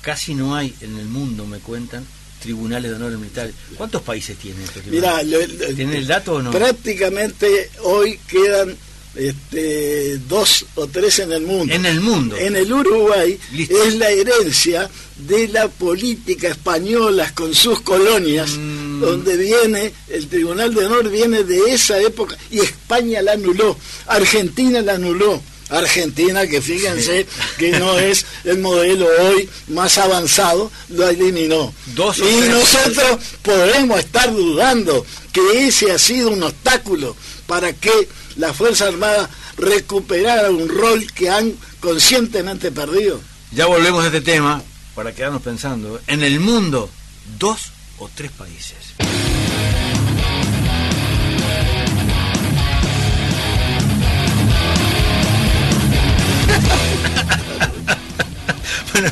casi 0.00 0.34
no 0.34 0.54
hay 0.54 0.74
en 0.80 0.98
el 0.98 1.06
mundo, 1.06 1.46
me 1.46 1.58
cuentan, 1.58 2.04
tribunales 2.40 2.90
de 2.90 2.96
honor 2.96 3.18
militar. 3.18 3.50
¿Cuántos 3.76 4.02
países 4.02 4.36
tiene 4.36 4.64
este 4.64 4.82
Mira, 4.90 5.20
¿Tienen 5.20 5.94
el 5.94 6.06
dato 6.06 6.34
o 6.34 6.42
no? 6.42 6.50
Prácticamente 6.50 7.70
hoy 7.82 8.18
quedan 8.26 8.76
este, 9.14 10.18
dos 10.28 10.66
o 10.76 10.86
tres 10.86 11.18
en 11.20 11.32
el 11.32 11.42
mundo. 11.42 11.72
En 11.72 11.86
el 11.86 12.00
mundo. 12.00 12.36
En 12.36 12.56
el 12.56 12.72
Uruguay 12.72 13.38
es 13.56 13.94
la 13.96 14.10
herencia 14.10 14.88
de 15.16 15.48
la 15.48 15.68
política 15.68 16.48
española 16.48 17.30
con 17.34 17.54
sus 17.54 17.80
colonias, 17.80 18.50
mm. 18.56 19.00
donde 19.00 19.36
viene, 19.36 19.92
el 20.08 20.28
Tribunal 20.28 20.74
de 20.74 20.86
Honor 20.86 21.10
viene 21.10 21.44
de 21.44 21.72
esa 21.72 22.00
época 22.00 22.36
y 22.50 22.60
España 22.60 23.20
la 23.22 23.32
anuló, 23.32 23.76
Argentina 24.06 24.80
la 24.80 24.94
anuló. 24.94 25.42
Argentina, 25.70 26.46
que 26.46 26.60
fíjense 26.60 27.26
que 27.58 27.78
no 27.78 27.98
es 27.98 28.26
el 28.44 28.58
modelo 28.58 29.06
hoy 29.20 29.48
más 29.68 29.98
avanzado, 29.98 30.70
lo 30.88 31.08
eliminó. 31.08 31.72
y 31.86 32.48
nosotros 32.48 33.18
podemos 33.42 34.00
estar 34.00 34.32
dudando 34.32 35.06
que 35.32 35.66
ese 35.66 35.92
ha 35.92 35.98
sido 35.98 36.30
un 36.30 36.42
obstáculo 36.42 37.16
para 37.46 37.72
que 37.72 38.08
la 38.36 38.52
Fuerza 38.52 38.86
Armada 38.86 39.30
recuperara 39.56 40.50
un 40.50 40.68
rol 40.68 41.06
que 41.12 41.30
han 41.30 41.54
conscientemente 41.80 42.70
perdido. 42.72 43.20
Ya 43.52 43.66
volvemos 43.66 44.04
a 44.04 44.06
este 44.06 44.20
tema 44.20 44.62
para 44.94 45.14
quedarnos 45.14 45.42
pensando. 45.42 46.00
En 46.06 46.22
el 46.22 46.40
mundo, 46.40 46.90
dos 47.38 47.72
o 47.98 48.08
tres 48.14 48.30
países. 48.32 48.76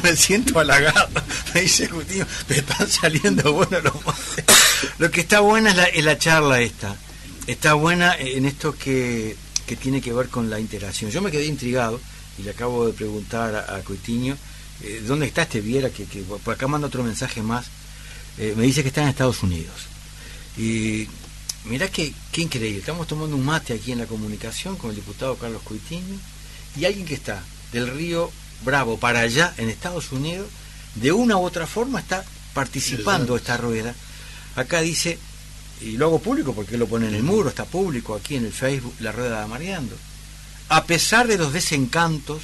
Me 0.03 0.17
siento 0.17 0.59
halagado. 0.59 1.23
Me 1.55 1.63
dice 1.63 1.89
Justín, 1.89 2.27
me 2.49 2.57
están 2.57 2.89
saliendo 2.89 3.53
buenos 3.53 3.83
los 3.83 3.95
Lo 4.99 5.11
que 5.11 5.21
está 5.21 5.41
buena 5.41 5.71
es 5.71 5.77
la, 5.77 5.85
es 5.85 6.05
la 6.05 6.19
charla 6.19 6.61
esta. 6.61 6.97
Está 7.47 7.75
buena 7.75 8.17
en 8.17 8.45
esto 8.45 8.77
que, 8.77 9.37
que, 9.67 9.77
tiene 9.77 10.01
que 10.01 10.13
ver 10.13 10.29
con 10.29 10.51
la 10.51 10.61
interacción. 10.61 11.11
Yo 11.11 11.23
me 11.23 11.31
quedé 11.31 11.47
intrigado 11.47 12.01
y 12.39 12.43
le 12.43 12.51
acabo 12.51 12.87
de 12.87 12.93
preguntar 12.93 13.55
a, 13.55 13.77
a 13.77 13.81
Coitiño 13.81 14.37
eh, 14.83 15.03
¿dónde 15.07 15.27
está 15.27 15.43
este 15.43 15.61
Viera? 15.61 15.91
Que, 15.91 16.05
que 16.05 16.21
por 16.23 16.55
acá 16.55 16.69
manda 16.69 16.87
otro 16.87 17.03
mensaje 17.03 17.43
más. 17.43 17.67
Eh, 18.39 18.55
me 18.57 18.65
dice 18.65 18.83
que 18.83 18.89
está 18.89 19.03
en 19.03 19.09
Estados 19.09 19.43
Unidos. 19.43 19.75
Y 20.57 21.09
mirá 21.65 21.89
que, 21.89 22.13
qué 22.31 22.43
increíble. 22.43 22.79
Estamos 22.79 23.07
tomando 23.07 23.37
un 23.37 23.45
mate 23.45 23.75
aquí 23.75 23.93
en 23.93 23.99
la 23.99 24.07
comunicación 24.07 24.77
con 24.77 24.91
el 24.91 24.97
diputado 24.97 25.37
Carlos 25.37 25.63
Coitiño 25.63 26.19
y 26.77 26.85
alguien 26.85 27.07
que 27.07 27.15
está 27.15 27.43
del 27.73 27.89
río 27.89 28.31
Bravo 28.63 28.99
para 28.99 29.21
allá, 29.21 29.55
en 29.57 29.69
Estados 29.69 30.13
Unidos, 30.13 30.49
de 30.95 31.13
una 31.13 31.37
u 31.37 31.45
otra 31.45 31.67
forma 31.67 32.01
está 32.01 32.25
participando 32.55 33.37
esta 33.37 33.57
rueda. 33.57 33.95
Acá 34.57 34.81
dice, 34.81 35.19
y 35.81 35.93
lo 35.93 36.07
hago 36.07 36.19
público 36.19 36.55
porque 36.55 36.77
lo 36.77 36.89
pone 36.89 37.09
en 37.09 37.15
el 37.15 37.23
muro, 37.23 37.49
está 37.49 37.65
público 37.65 38.15
aquí 38.15 38.37
en 38.37 38.47
el 38.47 38.53
Facebook, 38.53 38.95
la 39.01 39.13
rueda 39.13 39.41
de 39.41 39.47
Mariando. 39.47 39.97
A 40.69 40.85
pesar 40.85 41.27
de 41.29 41.39
los 41.39 41.53
desencantos 41.53 42.43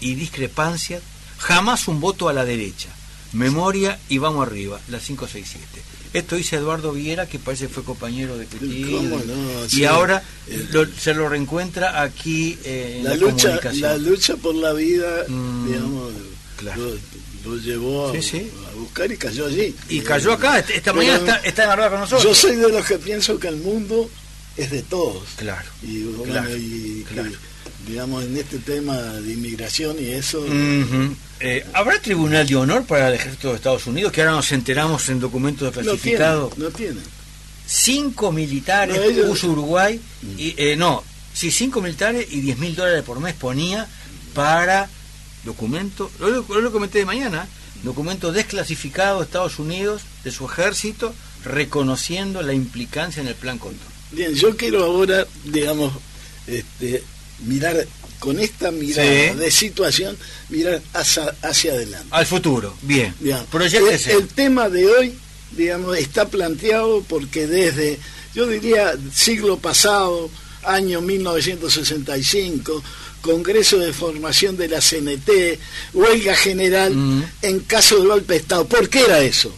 y 0.00 0.14
discrepancias, 0.14 1.02
jamás 1.38 1.86
un 1.88 2.00
voto 2.00 2.28
a 2.28 2.32
la 2.32 2.44
derecha. 2.44 2.88
Memoria 3.32 3.98
y 4.08 4.18
vamos 4.18 4.46
arriba, 4.46 4.80
la 4.88 4.98
567. 4.98 5.82
Esto 6.12 6.36
dice 6.36 6.56
Eduardo 6.56 6.92
Viera, 6.92 7.26
que 7.26 7.38
parece 7.38 7.66
que 7.66 7.74
fue 7.74 7.84
compañero 7.84 8.36
de 8.36 8.46
Cutillo. 8.46 9.00
y 9.70 9.84
ahora 9.84 10.22
se 10.98 11.14
lo 11.14 11.28
reencuentra 11.28 12.02
aquí 12.02 12.58
eh, 12.64 12.98
en 12.98 13.04
la, 13.04 13.16
lucha, 13.16 13.58
La 13.74 13.96
lucha 13.96 14.36
por 14.36 14.54
la 14.54 14.72
vida, 14.72 15.24
mm, 15.26 15.66
digamos, 15.66 16.12
lo, 17.44 17.56
llevó 17.56 18.08
a, 18.08 18.12
buscar 18.76 19.10
y 19.10 19.16
cayó 19.16 19.46
allí. 19.46 19.74
Y 19.88 20.00
cayó 20.00 20.32
acá, 20.32 20.58
esta 20.58 20.92
mañana 20.92 21.18
está, 21.18 21.36
está 21.38 21.62
en 21.64 21.80
la 21.80 21.90
con 21.90 22.00
nosotros. 22.00 22.22
Yo 22.22 22.34
soy 22.34 22.56
de 22.56 22.68
los 22.68 22.84
que 22.86 22.98
pienso 22.98 23.38
que 23.38 23.48
el 23.48 23.56
mundo 23.56 24.10
es 24.56 24.70
de 24.70 24.82
todos. 24.82 25.24
Claro. 25.36 25.68
Y, 25.82 27.02
claro 27.04 27.30
digamos, 27.86 28.24
en 28.24 28.36
este 28.36 28.58
tema 28.58 28.96
de 28.96 29.32
inmigración 29.32 29.96
y 30.00 30.10
eso. 30.10 30.44
Eh, 31.40 31.66
¿Habrá 31.72 32.00
tribunal 32.00 32.46
de 32.46 32.56
honor 32.56 32.84
para 32.84 33.08
el 33.08 33.14
ejército 33.14 33.50
de 33.50 33.56
Estados 33.56 33.86
Unidos? 33.86 34.12
Que 34.12 34.20
ahora 34.22 34.34
nos 34.34 34.52
enteramos 34.52 35.08
en 35.08 35.20
documentos 35.20 35.72
clasificados. 35.72 36.56
No 36.56 36.70
tiene. 36.70 37.00
Cinco 37.66 38.32
militares 38.32 38.98
puso 39.26 39.48
Uruguay, 39.48 40.00
mm. 40.22 40.38
y, 40.38 40.54
eh, 40.56 40.76
no, 40.76 41.02
sí, 41.32 41.50
cinco 41.50 41.80
militares 41.80 42.26
y 42.30 42.40
diez 42.40 42.58
mil 42.58 42.74
dólares 42.74 43.02
por 43.02 43.18
mes 43.20 43.34
ponía 43.34 43.88
para 44.34 44.88
documento, 45.44 46.10
lo, 46.18 46.30
lo, 46.30 46.72
comenté 46.72 46.98
de 46.98 47.06
mañana, 47.06 47.48
documento 47.82 48.32
desclasificado 48.32 49.18
de 49.18 49.24
Estados 49.24 49.58
Unidos, 49.58 50.02
de 50.24 50.30
su 50.30 50.46
ejército, 50.46 51.14
reconociendo 51.44 52.42
la 52.42 52.52
implicancia 52.52 53.20
en 53.20 53.28
el 53.28 53.34
plan 53.34 53.58
Condor. 53.58 53.80
Bien, 54.12 54.34
yo 54.34 54.56
quiero 54.56 54.84
ahora, 54.84 55.26
digamos, 55.44 55.92
este, 56.46 57.02
mirar 57.44 57.86
con 58.18 58.38
esta 58.38 58.70
mirada 58.70 59.34
de 59.34 59.50
situación, 59.50 60.16
mirar 60.48 60.80
hacia, 60.94 61.34
hacia, 61.42 61.72
adelante. 61.72 62.06
Al 62.12 62.24
futuro, 62.24 62.76
bien. 62.82 63.12
El, 64.12 64.28
tema 64.28 64.68
de 64.68 64.86
hoy, 64.86 65.18
digamos, 65.50 65.98
está 65.98 66.28
planteado 66.28 67.02
porque 67.08 67.48
desde, 67.48 67.98
yo 68.32 68.46
diría, 68.46 68.94
siglo 69.12 69.58
pasado, 69.58 70.30
año 70.62 71.00
1965, 71.00 72.82
Congreso 73.22 73.78
de 73.78 73.92
Formación 73.92 74.56
de 74.56 74.68
la 74.68 74.80
CNT, 74.80 75.58
huelga 75.92 76.36
general 76.36 76.94
mm. 76.94 77.24
en 77.42 77.60
caso 77.60 77.98
de 78.00 78.06
golpe 78.06 78.34
de 78.34 78.38
Estado. 78.40 78.66
¿Por 78.66 78.88
qué 78.88 79.00
era 79.00 79.20
eso? 79.20 79.52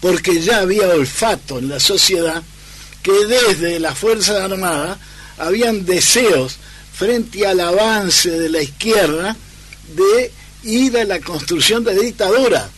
Porque 0.00 0.40
ya 0.40 0.60
había 0.60 0.88
olfato 0.88 1.58
en 1.58 1.68
la 1.68 1.80
sociedad 1.80 2.40
que 3.02 3.26
desde 3.26 3.80
las 3.80 3.98
Fuerzas 3.98 4.40
Armadas 4.40 4.98
habían 5.38 5.84
deseos 5.84 6.58
frente 7.00 7.46
al 7.46 7.60
avance 7.60 8.30
de 8.30 8.50
la 8.50 8.60
izquierda 8.60 9.34
de 9.96 10.30
ir 10.64 10.98
a 10.98 11.04
la 11.04 11.18
construcción 11.18 11.82
de 11.82 11.98
dictadura 11.98 12.68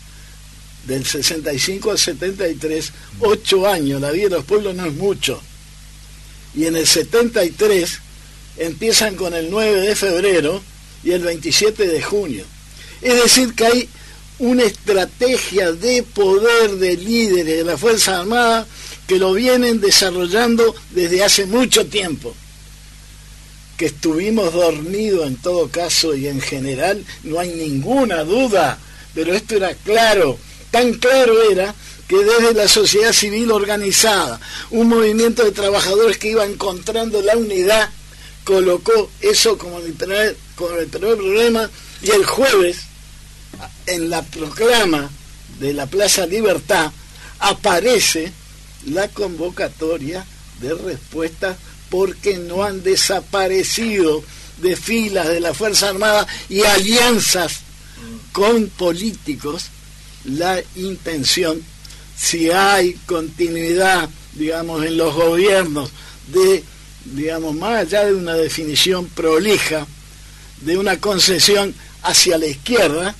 del 0.87 1.05
65 1.05 1.91
al 1.91 1.99
73, 1.99 2.93
ocho 3.19 3.67
años, 3.67 4.01
la 4.01 4.13
vida 4.13 4.29
de 4.29 4.37
los 4.37 4.45
pueblos 4.45 4.77
no 4.77 4.87
es 4.87 4.95
mucho. 4.95 5.43
Y 6.55 6.67
en 6.67 6.77
el 6.77 6.87
73 6.87 7.99
empiezan 8.59 9.17
con 9.17 9.35
el 9.35 9.51
9 9.51 9.89
de 9.89 9.97
febrero 9.97 10.63
y 11.03 11.11
el 11.11 11.23
27 11.23 11.89
de 11.89 12.01
junio. 12.01 12.45
Es 13.01 13.21
decir, 13.25 13.55
que 13.55 13.67
hay 13.67 13.89
una 14.39 14.63
estrategia 14.63 15.73
de 15.73 16.05
poder 16.05 16.77
de 16.77 16.97
líderes 16.97 17.57
de 17.57 17.65
la 17.65 17.77
Fuerza 17.77 18.21
Armada 18.21 18.69
que 19.09 19.19
lo 19.19 19.33
vienen 19.33 19.81
desarrollando 19.81 20.77
desde 20.93 21.25
hace 21.25 21.47
mucho 21.47 21.87
tiempo 21.87 22.37
que 23.83 23.87
estuvimos 23.87 24.53
dormidos 24.53 25.27
en 25.27 25.35
todo 25.39 25.69
caso 25.69 26.15
y 26.15 26.29
en 26.29 26.41
general, 26.41 27.05
no 27.25 27.41
hay 27.41 27.49
ninguna 27.49 28.23
duda, 28.23 28.79
pero 29.13 29.35
esto 29.35 29.57
era 29.57 29.75
claro, 29.75 30.39
tan 30.71 30.95
claro 30.95 31.51
era 31.51 31.75
que 32.07 32.19
desde 32.19 32.55
la 32.55 32.69
sociedad 32.69 33.13
civil 33.13 33.51
organizada, 33.51 34.39
un 34.71 34.87
movimiento 34.87 35.43
de 35.43 35.51
trabajadores 35.51 36.17
que 36.17 36.31
iba 36.31 36.45
encontrando 36.45 37.23
la 37.23 37.37
unidad, 37.37 37.91
colocó 38.45 39.11
eso 39.21 39.59
como 39.59 39.81
el 39.81 39.95
primer, 39.95 40.37
como 40.55 40.77
el 40.77 40.87
primer 40.87 41.17
problema 41.17 41.69
y 42.03 42.11
el 42.11 42.25
jueves, 42.25 42.83
en 43.87 44.11
la 44.11 44.23
proclama 44.23 45.11
de 45.59 45.73
la 45.75 45.87
Plaza 45.87 46.25
Libertad, 46.25 46.93
aparece 47.41 48.33
la 48.87 49.09
convocatoria 49.09 50.25
de 50.61 50.73
respuesta 50.73 51.57
porque 51.93 52.39
no 52.39 52.65
han 52.65 52.83
desaparecido 52.83 54.25
de 54.63 54.77
filas 54.77 55.29
de 55.29 55.41
la 55.41 55.53
Fuerza 55.53 55.91
Armada 55.91 56.27
y 56.49 56.63
alianzas 56.63 57.61
con 58.33 58.69
políticos 58.69 59.67
la 60.25 60.63
intención, 60.75 61.61
si 62.17 62.51
hay 62.51 62.95
continuidad, 63.05 64.09
digamos, 64.33 64.87
en 64.87 64.97
los 64.97 65.15
gobiernos 65.15 65.91
de, 66.29 66.65
digamos, 67.05 67.55
más 67.57 67.81
allá 67.81 68.07
de 68.07 68.15
una 68.15 68.37
definición 68.37 69.05
prolija, 69.09 69.87
de 70.63 70.79
una 70.79 70.99
concesión 70.99 71.75
hacia 72.05 72.39
la 72.39 72.47
izquierda, 72.47 73.15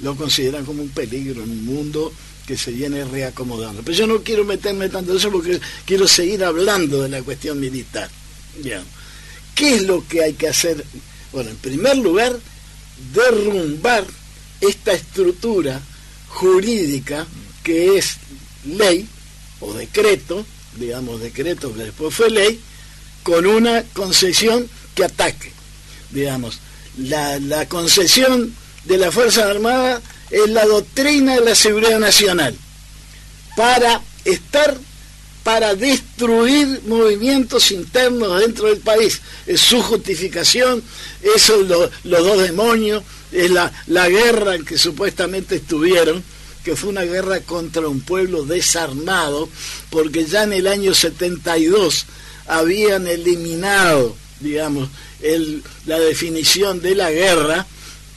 lo 0.00 0.16
consideran 0.16 0.66
como 0.66 0.82
un 0.82 0.90
peligro 0.90 1.42
en 1.42 1.50
un 1.50 1.64
mundo 1.64 2.12
que 2.46 2.56
se 2.56 2.70
viene 2.70 3.04
reacomodando. 3.04 3.82
Pero 3.82 3.96
yo 3.96 4.06
no 4.06 4.22
quiero 4.22 4.44
meterme 4.44 4.88
tanto 4.88 5.12
en 5.12 5.18
eso 5.18 5.30
porque 5.30 5.60
quiero 5.84 6.06
seguir 6.06 6.44
hablando 6.44 7.02
de 7.02 7.08
la 7.08 7.22
cuestión 7.22 7.58
militar. 7.60 8.10
¿Qué 9.54 9.74
es 9.74 9.82
lo 9.82 10.06
que 10.06 10.22
hay 10.22 10.34
que 10.34 10.48
hacer? 10.48 10.84
Bueno, 11.32 11.50
en 11.50 11.56
primer 11.56 11.96
lugar, 11.96 12.38
derrumbar 13.12 14.06
esta 14.60 14.92
estructura 14.92 15.80
jurídica 16.28 17.26
que 17.62 17.96
es 17.98 18.16
ley 18.64 19.06
o 19.60 19.72
decreto, 19.72 20.44
digamos 20.76 21.20
decreto 21.20 21.72
que 21.72 21.84
después 21.84 22.14
fue 22.14 22.30
ley, 22.30 22.60
con 23.22 23.46
una 23.46 23.82
concesión 23.94 24.68
que 24.94 25.04
ataque. 25.04 25.50
Digamos, 26.10 26.58
la, 26.98 27.38
la 27.40 27.66
concesión 27.68 28.54
de 28.84 28.98
la 28.98 29.10
Fuerza 29.10 29.48
Armada 29.48 30.02
es 30.34 30.50
la 30.50 30.66
doctrina 30.66 31.36
de 31.36 31.42
la 31.42 31.54
seguridad 31.54 32.00
nacional 32.00 32.56
para 33.56 34.02
estar 34.24 34.76
para 35.44 35.74
destruir 35.74 36.80
movimientos 36.86 37.70
internos 37.70 38.40
dentro 38.40 38.68
del 38.68 38.78
país. 38.78 39.20
Es 39.46 39.60
su 39.60 39.82
justificación, 39.82 40.82
eso 41.22 41.60
es 41.60 41.68
los 42.04 42.24
dos 42.24 42.42
demonios, 42.42 43.04
es 43.30 43.50
la, 43.50 43.70
la 43.86 44.08
guerra 44.08 44.54
en 44.54 44.64
que 44.64 44.78
supuestamente 44.78 45.56
estuvieron, 45.56 46.24
que 46.64 46.76
fue 46.76 46.88
una 46.88 47.02
guerra 47.02 47.40
contra 47.40 47.86
un 47.86 48.00
pueblo 48.00 48.44
desarmado, 48.44 49.50
porque 49.90 50.24
ya 50.24 50.44
en 50.44 50.54
el 50.54 50.66
año 50.66 50.94
72 50.94 52.06
habían 52.46 53.06
eliminado, 53.06 54.16
digamos, 54.40 54.88
el, 55.20 55.62
la 55.84 56.00
definición 56.00 56.80
de 56.80 56.94
la 56.94 57.10
guerra 57.10 57.66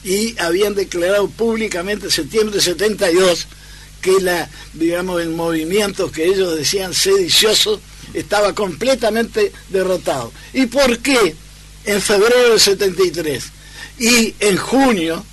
y 0.04 0.38
habían 0.38 0.74
declarado 0.74 1.28
públicamente 1.28 2.06
en 2.06 2.12
septiembre 2.12 2.56
de 2.56 2.62
72 2.62 3.46
que 4.00 4.20
la, 4.20 4.48
digamos, 4.74 5.20
el 5.20 5.30
movimiento 5.30 6.10
que 6.10 6.26
ellos 6.26 6.56
decían 6.56 6.94
sedicioso 6.94 7.80
estaba 8.14 8.54
completamente 8.54 9.52
derrotado. 9.70 10.32
¿Y 10.52 10.66
por 10.66 10.98
qué 10.98 11.34
en 11.84 12.00
febrero 12.00 12.54
de 12.54 12.60
73 12.60 13.44
y 13.98 14.34
en 14.40 14.56
junio 14.56 15.24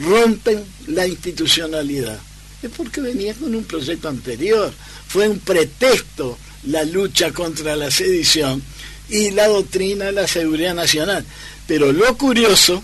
rompen 0.00 0.64
la 0.88 1.06
institucionalidad? 1.06 2.18
Es 2.62 2.70
porque 2.76 3.00
venían 3.00 3.36
con 3.36 3.54
un 3.54 3.64
proyecto 3.64 4.08
anterior. 4.08 4.72
Fue 5.06 5.28
un 5.28 5.38
pretexto 5.38 6.38
la 6.64 6.84
lucha 6.84 7.32
contra 7.32 7.76
la 7.76 7.90
sedición 7.90 8.62
y 9.08 9.30
la 9.30 9.46
doctrina 9.46 10.06
de 10.06 10.12
la 10.12 10.26
seguridad 10.26 10.74
nacional. 10.74 11.24
Pero 11.66 11.92
lo 11.92 12.16
curioso 12.16 12.82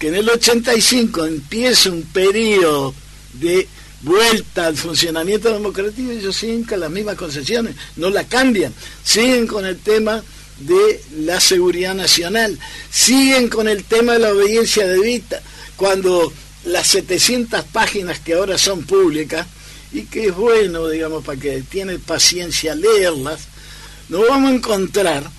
que 0.00 0.08
en 0.08 0.16
el 0.16 0.28
85 0.28 1.26
empieza 1.26 1.90
un 1.90 2.02
periodo 2.02 2.94
de 3.34 3.68
vuelta 4.00 4.66
al 4.66 4.76
funcionamiento 4.76 5.52
democrático, 5.52 6.10
ellos 6.10 6.34
siguen 6.34 6.64
con 6.64 6.80
las 6.80 6.90
mismas 6.90 7.16
concesiones, 7.16 7.76
no 7.96 8.10
la 8.10 8.24
cambian, 8.24 8.74
siguen 9.04 9.46
con 9.46 9.66
el 9.66 9.78
tema 9.78 10.24
de 10.60 11.02
la 11.18 11.40
seguridad 11.40 11.94
nacional. 11.94 12.58
Siguen 12.90 13.48
con 13.48 13.68
el 13.68 13.84
tema 13.84 14.14
de 14.14 14.20
la 14.20 14.32
obediencia 14.32 14.86
de 14.86 15.00
Vita, 15.00 15.42
cuando 15.76 16.32
las 16.64 16.86
700 16.88 17.64
páginas 17.64 18.20
que 18.20 18.34
ahora 18.34 18.58
son 18.58 18.82
públicas, 18.84 19.46
y 19.92 20.02
que 20.02 20.28
es 20.28 20.34
bueno, 20.34 20.88
digamos, 20.88 21.24
para 21.24 21.40
que 21.40 21.62
tiene 21.62 21.98
paciencia 21.98 22.74
leerlas, 22.74 23.40
nos 24.08 24.28
vamos 24.28 24.50
a 24.50 24.54
encontrar 24.54 25.30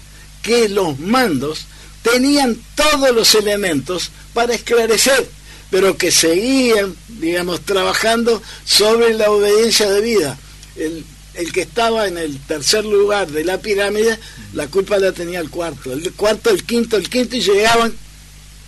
que 0.41 0.69
los 0.69 0.99
mandos 0.99 1.65
tenían 2.01 2.57
todos 2.75 3.13
los 3.13 3.35
elementos 3.35 4.11
para 4.33 4.53
esclarecer, 4.53 5.27
pero 5.69 5.97
que 5.97 6.11
seguían, 6.11 6.95
digamos, 7.07 7.61
trabajando 7.61 8.41
sobre 8.65 9.13
la 9.13 9.29
obediencia 9.31 9.89
de 9.89 10.01
vida. 10.01 10.37
El, 10.75 11.05
el 11.33 11.51
que 11.51 11.61
estaba 11.61 12.07
en 12.07 12.17
el 12.17 12.39
tercer 12.39 12.83
lugar 12.85 13.31
de 13.31 13.43
la 13.43 13.59
pirámide, 13.59 14.17
la 14.53 14.67
culpa 14.67 14.97
la 14.97 15.11
tenía 15.11 15.39
el 15.39 15.49
cuarto, 15.49 15.93
el 15.93 16.11
cuarto, 16.13 16.49
el 16.49 16.65
quinto, 16.65 16.97
el 16.97 17.09
quinto, 17.09 17.35
y 17.35 17.41
llegaban 17.41 17.93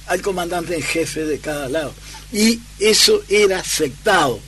al 0.07 0.21
comandante 0.21 0.75
en 0.75 0.83
jefe 0.83 1.25
de 1.25 1.39
cada 1.39 1.69
lado. 1.69 1.93
Y 2.31 2.59
eso 2.79 3.21
era 3.29 3.59
aceptado 3.59 4.39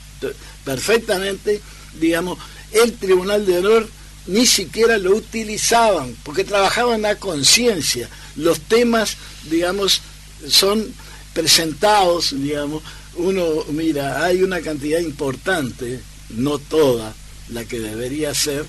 perfectamente, 0.64 1.60
digamos, 2.00 2.38
el 2.72 2.92
Tribunal 2.94 3.46
de 3.46 3.58
Honor 3.58 3.88
ni 4.26 4.46
siquiera 4.46 4.98
lo 4.98 5.14
utilizaban, 5.16 6.16
porque 6.22 6.44
trabajaban 6.44 7.06
a 7.06 7.16
conciencia. 7.16 8.08
Los 8.36 8.60
temas, 8.60 9.16
digamos, 9.50 10.00
son 10.48 10.92
presentados, 11.32 12.34
digamos, 12.36 12.82
uno 13.16 13.64
mira, 13.70 14.24
hay 14.24 14.42
una 14.42 14.60
cantidad 14.60 15.00
importante, 15.00 16.00
no 16.30 16.58
toda 16.58 17.14
la 17.48 17.64
que 17.64 17.80
debería 17.80 18.34
ser, 18.34 18.64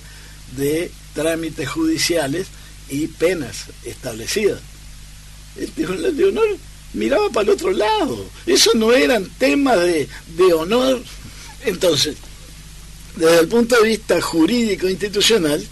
de 0.55 0.91
trámites 1.13 1.69
judiciales 1.69 2.47
y 2.89 3.07
penas 3.07 3.65
establecidas. 3.83 4.61
El 5.57 5.71
Tribunal 5.71 6.15
de 6.15 6.25
Honor 6.25 6.57
miraba 6.93 7.29
para 7.29 7.43
el 7.43 7.49
otro 7.49 7.71
lado. 7.71 8.29
Eso 8.45 8.71
no 8.75 8.93
eran 8.93 9.25
temas 9.37 9.79
de, 9.79 10.07
de 10.37 10.53
honor. 10.53 11.01
Entonces, 11.65 12.15
desde 13.17 13.39
el 13.39 13.47
punto 13.47 13.75
de 13.75 13.89
vista 13.89 14.21
jurídico 14.21 14.87
institucional, 14.87 15.65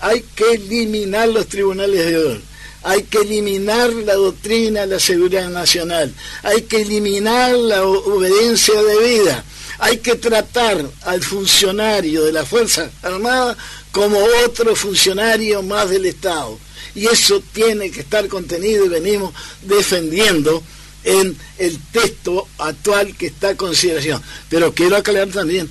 hay 0.00 0.24
que 0.34 0.52
eliminar 0.52 1.28
los 1.28 1.46
tribunales 1.48 2.06
de 2.06 2.16
honor, 2.18 2.40
hay 2.82 3.02
que 3.02 3.18
eliminar 3.18 3.92
la 3.92 4.14
doctrina 4.14 4.82
de 4.82 4.86
la 4.86 5.00
seguridad 5.00 5.48
nacional, 5.50 6.12
hay 6.42 6.62
que 6.62 6.82
eliminar 6.82 7.52
la 7.54 7.84
obediencia 7.84 8.80
debida, 8.80 9.44
hay 9.78 9.98
que 9.98 10.14
tratar 10.14 10.84
al 11.02 11.22
funcionario 11.22 12.24
de 12.24 12.32
la 12.32 12.44
Fuerza 12.44 12.90
Armada 13.02 13.56
como 13.92 14.18
otro 14.44 14.74
funcionario 14.76 15.62
más 15.62 15.90
del 15.90 16.06
Estado. 16.06 16.58
Y 16.94 17.06
eso 17.06 17.42
tiene 17.52 17.90
que 17.90 18.00
estar 18.00 18.26
contenido 18.28 18.84
y 18.84 18.88
venimos 18.88 19.32
defendiendo 19.62 20.62
en 21.04 21.36
el 21.58 21.78
texto 21.92 22.48
actual 22.58 23.16
que 23.16 23.26
está 23.26 23.50
a 23.50 23.56
consideración. 23.56 24.22
Pero 24.48 24.74
quiero 24.74 24.96
aclarar 24.96 25.28
también, 25.28 25.70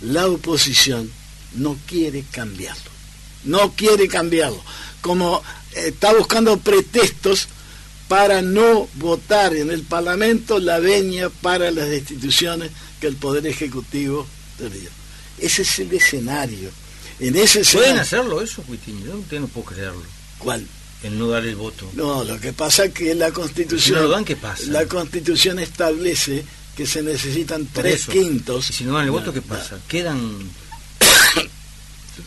la 0.00 0.26
oposición 0.26 1.10
no 1.54 1.76
quiere 1.86 2.24
cambiarlo, 2.30 2.90
no 3.44 3.72
quiere 3.72 4.08
cambiarlo, 4.08 4.62
como 5.00 5.42
está 5.74 6.14
buscando 6.14 6.58
pretextos 6.58 7.48
para 8.08 8.40
no 8.40 8.88
votar 8.94 9.54
en 9.54 9.70
el 9.70 9.82
Parlamento 9.82 10.58
la 10.58 10.78
veña 10.78 11.28
para 11.28 11.70
las 11.70 11.88
instituciones 11.88 12.70
que 13.00 13.06
el 13.06 13.16
Poder 13.16 13.46
Ejecutivo 13.46 14.26
tenía. 14.56 14.88
Ese 15.38 15.62
es 15.62 15.78
el 15.78 15.92
escenario. 15.92 16.70
En 17.20 17.36
ese 17.36 17.64
¿Pueden 17.64 17.98
hacerlo 17.98 18.40
eso, 18.40 18.64
Huitín? 18.66 19.04
Yo 19.04 19.40
no 19.40 19.48
puedo 19.48 19.66
creerlo. 19.66 20.02
¿Cuál? 20.38 20.66
El 21.02 21.18
no 21.18 21.28
dar 21.28 21.44
el 21.44 21.54
voto. 21.54 21.88
No, 21.94 22.24
lo 22.24 22.40
que 22.40 22.52
pasa 22.52 22.86
es 22.86 22.94
que 22.94 23.14
la 23.14 23.30
Constitución... 23.30 23.98
Si 23.98 24.02
no 24.02 24.08
dan, 24.08 24.24
¿qué 24.24 24.36
pasa? 24.36 24.64
La 24.66 24.86
Constitución 24.86 25.58
establece 25.58 26.44
que 26.78 26.86
se 26.86 27.02
necesitan 27.02 27.66
tres 27.72 28.06
quintos. 28.06 28.70
Y 28.70 28.72
si 28.72 28.84
no 28.84 28.92
dan 28.92 29.06
el 29.06 29.10
voto, 29.10 29.32
¿qué 29.32 29.42
pasa? 29.42 29.80
Quedan. 29.88 30.38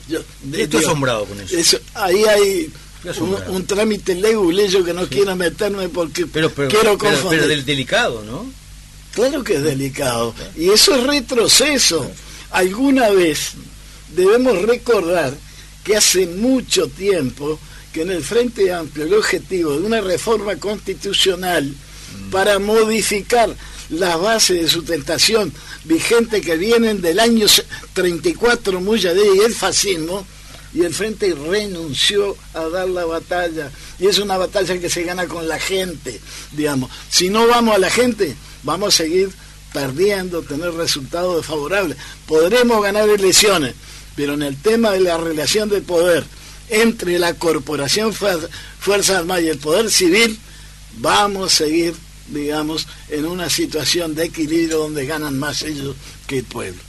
Yo, 0.10 0.20
estoy 0.52 0.84
asombrado 0.84 1.24
con 1.24 1.40
eso. 1.40 1.80
ahí 1.94 2.26
hay 2.26 2.70
un, 3.48 3.66
trámite 3.66 4.14
leguleyo 4.14 4.84
que 4.84 4.94
no 4.94 5.08
quiero 5.08 5.38
meterme 5.38 5.88
porque 5.88 6.26
pero, 6.28 6.52
quiero 6.54 6.98
confundir. 6.98 7.40
Pero, 7.40 7.48
del 7.48 7.64
delicado, 7.64 8.24
¿no? 8.24 8.46
Claro 9.14 9.42
que 9.42 9.56
es 9.56 9.64
delicado. 9.64 10.36
Y 10.58 10.68
eso 10.68 10.98
es 10.98 11.04
retroceso. 11.08 12.12
Alguna 12.50 13.10
vez 13.10 13.54
debemos 14.14 14.62
recordar 14.64 15.34
que 15.86 15.96
hace 15.96 16.28
mucho 16.28 16.90
tiempo 16.90 17.58
que 17.94 18.02
en 18.02 18.12
el 18.12 18.22
Frente 18.22 18.74
Amplio 18.74 19.06
el 19.06 19.14
objetivo 19.14 19.72
de 19.80 19.86
una 19.86 20.02
reforma 20.02 20.58
constitucional 20.58 21.68
mm. 21.68 22.32
para 22.32 22.60
modificar 22.60 23.56
las 23.92 24.20
bases 24.20 24.62
de 24.62 24.70
sustentación 24.70 25.54
vigente 25.84 26.42
que 26.42 26.58
vienen 26.58 27.02
del 27.02 27.20
año 27.20 27.46
34 27.94 28.82
Muyadé 28.82 29.22
y 29.36 29.40
el 29.40 29.54
fascismo, 29.54 30.26
y 30.74 30.84
el 30.84 30.94
Frente 30.94 31.34
renunció 31.34 32.38
a 32.54 32.62
dar 32.70 32.88
la 32.88 33.06
batalla. 33.06 33.70
Y 34.00 34.08
es 34.08 34.20
una 34.20 34.38
batalla 34.38 34.80
que 34.80 34.90
se 34.90 35.04
gana 35.04 35.28
con 35.28 35.48
la 35.48 35.60
gente, 35.60 36.22
digamos. 36.54 36.90
Si 37.10 37.30
no 37.30 37.46
vamos 37.48 37.76
a 37.76 37.80
la 37.80 37.90
gente, 37.90 38.36
vamos 38.64 38.94
a 38.94 38.98
seguir 38.98 39.30
perdiendo, 39.74 40.42
tener 40.42 40.74
resultados 40.74 41.38
desfavorables. 41.38 41.98
Podremos 42.26 42.82
ganar 42.82 43.10
elecciones, 43.10 43.76
pero 44.16 44.34
en 44.34 44.44
el 44.44 44.56
tema 44.62 44.92
de 44.92 45.02
la 45.02 45.18
relación 45.18 45.68
de 45.68 45.82
poder 45.82 46.24
entre 46.70 47.20
la 47.20 47.34
Corporación 47.34 48.14
Fuerza 48.14 49.18
Armada 49.18 49.42
y 49.42 49.50
el 49.50 49.58
Poder 49.58 49.92
Civil, 49.92 50.40
vamos 50.98 51.54
a 51.54 51.56
seguir 51.58 51.94
digamos, 52.32 52.88
en 53.10 53.26
una 53.26 53.50
situación 53.50 54.16
de 54.16 54.26
equilibrio 54.26 54.80
donde 54.80 55.06
ganan 55.06 55.38
más 55.38 55.62
ellos 55.62 55.96
que 56.28 56.40
el 56.40 56.44
pueblo. 56.46 56.82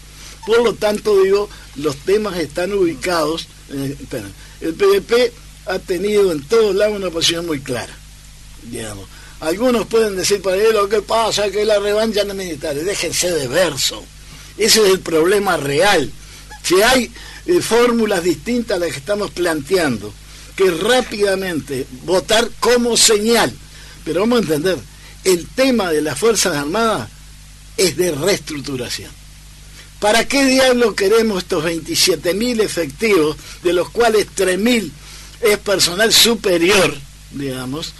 Por 0.47 0.63
lo 0.63 0.75
tanto, 0.75 1.23
digo, 1.23 1.49
los 1.77 1.97
temas 1.99 2.37
están 2.39 2.73
ubicados. 2.73 3.47
El 3.71 4.75
PDP 4.75 5.33
ha 5.67 5.79
tenido 5.79 6.33
en 6.33 6.43
todos 6.43 6.75
lados 6.75 6.97
una 6.97 7.11
posición 7.11 7.47
muy 7.47 7.61
clara, 7.61 7.95
digamos. 8.63 9.07
Algunos 9.41 9.87
pueden 9.87 10.17
decir 10.17 10.41
para 10.41 10.57
él 10.57 10.73
lo 10.73 10.89
que 10.89 11.03
pasa 11.03 11.51
que 11.51 11.65
la 11.65 11.79
revancha 11.79 12.25
no 12.25 12.35
militar, 12.35 12.75
déjense 12.75 13.31
de 13.31 13.49
verso. 13.49 14.05
Ese 14.57 14.83
es 14.83 14.91
el 14.91 15.01
problema 15.01 15.57
real. 15.57 16.11
Si 16.63 16.81
hay 16.81 17.11
eh, 17.47 17.61
fórmulas 17.61 18.23
distintas 18.23 18.77
a 18.77 18.81
las 18.81 18.93
que 18.93 18.99
estamos 18.99 19.31
planteando, 19.31 20.13
que 20.55 20.71
rápidamente 20.71 21.87
votar 22.05 22.49
como 22.61 22.97
señal, 22.97 23.53
pero 24.05 24.21
vamos 24.21 24.39
a 24.39 24.43
entender, 24.43 24.79
el 25.25 25.47
tema 25.49 25.91
de 25.91 26.03
las 26.03 26.19
Fuerzas 26.19 26.57
Armadas 26.57 27.09
es 27.77 27.97
de 27.97 28.13
reestructuración. 28.13 29.11
¿Para 30.01 30.27
qué 30.27 30.45
diablo 30.45 30.97
queremos 30.97 31.45
estos 31.45 31.65
27.000 31.65 32.61
efectivos, 32.61 33.37
de 33.63 33.73
los 33.73 33.89
cuales 33.91 34.27
3.000 34.37 34.91
es 35.43 35.59
personal 35.59 36.13
superior, 36.13 36.97
digamos, 37.31 37.93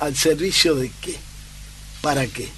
al 0.00 0.16
servicio 0.16 0.74
de 0.74 0.90
qué? 1.00 1.16
¿Para 2.00 2.26
qué? 2.26 2.48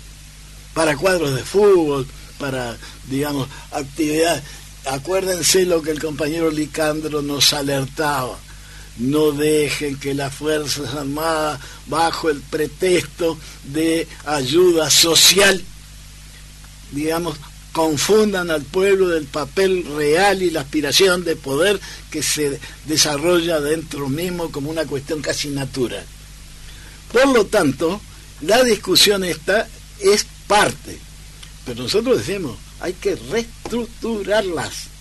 Para 0.73 0.97
cuadros 0.97 1.35
de 1.35 1.43
fútbol, 1.43 2.07
para, 2.39 2.77
digamos, 3.09 3.49
actividades. 3.71 4.43
Acuérdense 4.87 5.67
lo 5.67 5.83
que 5.83 5.91
el 5.91 6.01
compañero 6.01 6.51
Licandro 6.51 7.21
nos 7.21 7.53
alertaba 7.53 8.39
no 9.03 9.33
dejen 9.33 9.99
que 9.99 10.15
las 10.15 10.35
Fuerzas 10.35 10.95
Armadas, 10.95 11.61
bajo 11.87 12.31
el 12.31 12.41
pretexto 12.41 13.37
de 13.65 14.07
ayuda 14.25 14.91
social, 14.91 15.63
digamos, 16.93 17.37
confundan 17.73 18.51
al 18.51 18.63
pueblo 18.63 19.09
del 19.09 19.25
papel 19.25 19.85
real 19.97 20.43
y 20.43 20.51
la 20.51 20.61
aspiración 20.61 21.25
de 21.25 21.37
poder 21.37 21.81
que 22.11 22.23
se 22.23 22.61
desarrolla 22.87 23.61
dentro 23.61 24.09
mismo 24.09 24.53
como 24.53 24.71
una 24.71 24.85
cuestión 24.85 25.21
casi 25.21 25.49
natural. 25.49 26.05
Por 27.13 27.27
lo 27.29 27.47
tanto, 27.47 28.01
la 28.43 28.63
discusión 28.63 29.25
esta 29.25 29.69
es 30.01 30.27
parte, 30.47 30.99
pero 31.65 31.83
nosotros 31.83 32.19
decimos, 32.19 32.57
hay 32.81 32.93
que 32.93 33.17
reestructurarlas. 33.17 34.93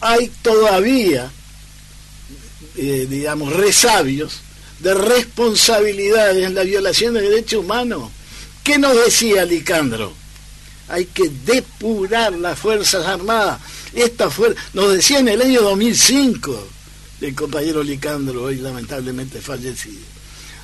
Hay 0.00 0.30
todavía 0.42 1.30
eh, 2.76 3.06
digamos, 3.08 3.52
resabios 3.52 4.40
de 4.80 4.94
responsabilidades 4.94 6.44
en 6.44 6.54
la 6.54 6.62
violación 6.62 7.14
de 7.14 7.22
derechos 7.22 7.64
humanos. 7.64 8.10
¿Qué 8.62 8.78
nos 8.78 8.96
decía 8.96 9.44
Licandro? 9.44 10.12
Hay 10.88 11.06
que 11.06 11.28
depurar 11.44 12.32
las 12.34 12.58
Fuerzas 12.58 13.06
Armadas. 13.06 13.60
Esta 13.94 14.30
fuerza, 14.30 14.60
nos 14.74 14.92
decía 14.92 15.18
en 15.18 15.28
el 15.28 15.42
año 15.42 15.62
2005 15.62 16.68
el 17.20 17.34
compañero 17.34 17.82
Licandro, 17.82 18.44
hoy 18.44 18.56
lamentablemente 18.56 19.40
fallecido. 19.40 20.04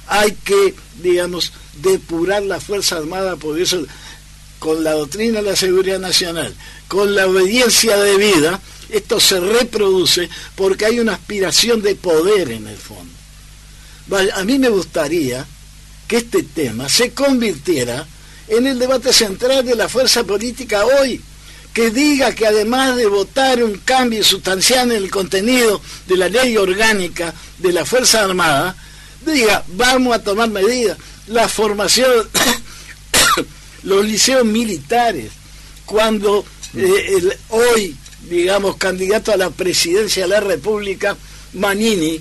Hay 0.06 0.32
que, 0.32 0.74
digamos, 1.02 1.52
depurar 1.80 2.42
las 2.42 2.62
Fuerzas 2.62 3.00
Armadas, 3.00 3.38
por 3.38 3.58
eso, 3.58 3.84
con 4.58 4.84
la 4.84 4.92
doctrina 4.92 5.40
de 5.40 5.50
la 5.50 5.56
seguridad 5.56 5.98
nacional, 5.98 6.54
con 6.88 7.14
la 7.14 7.26
obediencia 7.26 7.96
debida, 7.96 8.60
esto 8.92 9.18
se 9.18 9.40
reproduce 9.40 10.28
porque 10.54 10.86
hay 10.86 11.00
una 11.00 11.14
aspiración 11.14 11.82
de 11.82 11.94
poder 11.94 12.50
en 12.50 12.66
el 12.66 12.76
fondo. 12.76 13.12
a 14.34 14.44
mí 14.44 14.58
me 14.58 14.68
gustaría 14.68 15.46
que 16.06 16.18
este 16.18 16.42
tema 16.42 16.88
se 16.88 17.12
convirtiera 17.12 18.06
en 18.48 18.66
el 18.66 18.78
debate 18.78 19.12
central 19.12 19.64
de 19.64 19.74
la 19.74 19.88
fuerza 19.88 20.24
política 20.24 20.84
hoy, 20.84 21.20
que 21.72 21.90
diga 21.90 22.34
que 22.34 22.46
además 22.46 22.96
de 22.96 23.06
votar 23.06 23.64
un 23.64 23.78
cambio 23.78 24.22
sustancial 24.22 24.90
en 24.90 24.98
el 24.98 25.10
contenido 25.10 25.80
de 26.06 26.16
la 26.16 26.28
ley 26.28 26.56
orgánica 26.56 27.32
de 27.58 27.72
la 27.72 27.86
Fuerza 27.86 28.24
Armada, 28.24 28.76
diga, 29.24 29.64
vamos 29.68 30.14
a 30.14 30.22
tomar 30.22 30.50
medidas. 30.50 30.98
La 31.28 31.48
formación, 31.48 32.28
los 33.84 34.04
liceos 34.04 34.44
militares, 34.44 35.30
cuando 35.86 36.44
eh, 36.76 37.38
hoy, 37.48 37.96
digamos, 38.28 38.76
candidato 38.76 39.32
a 39.32 39.36
la 39.36 39.50
presidencia 39.50 40.24
de 40.24 40.28
la 40.28 40.40
República, 40.40 41.16
Manini, 41.54 42.20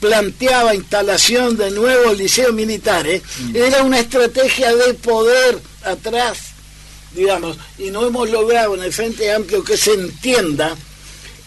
planteaba 0.00 0.74
instalación 0.74 1.56
de 1.56 1.70
nuevos 1.70 2.16
liceos 2.16 2.54
militares, 2.54 3.22
mm. 3.38 3.56
era 3.56 3.82
una 3.82 4.00
estrategia 4.00 4.74
de 4.74 4.94
poder 4.94 5.58
atrás, 5.84 6.38
digamos, 7.14 7.58
y 7.78 7.90
no 7.90 8.06
hemos 8.06 8.30
logrado 8.30 8.74
en 8.74 8.82
el 8.82 8.92
Frente 8.92 9.32
Amplio 9.32 9.62
que 9.62 9.76
se 9.76 9.92
entienda 9.92 10.76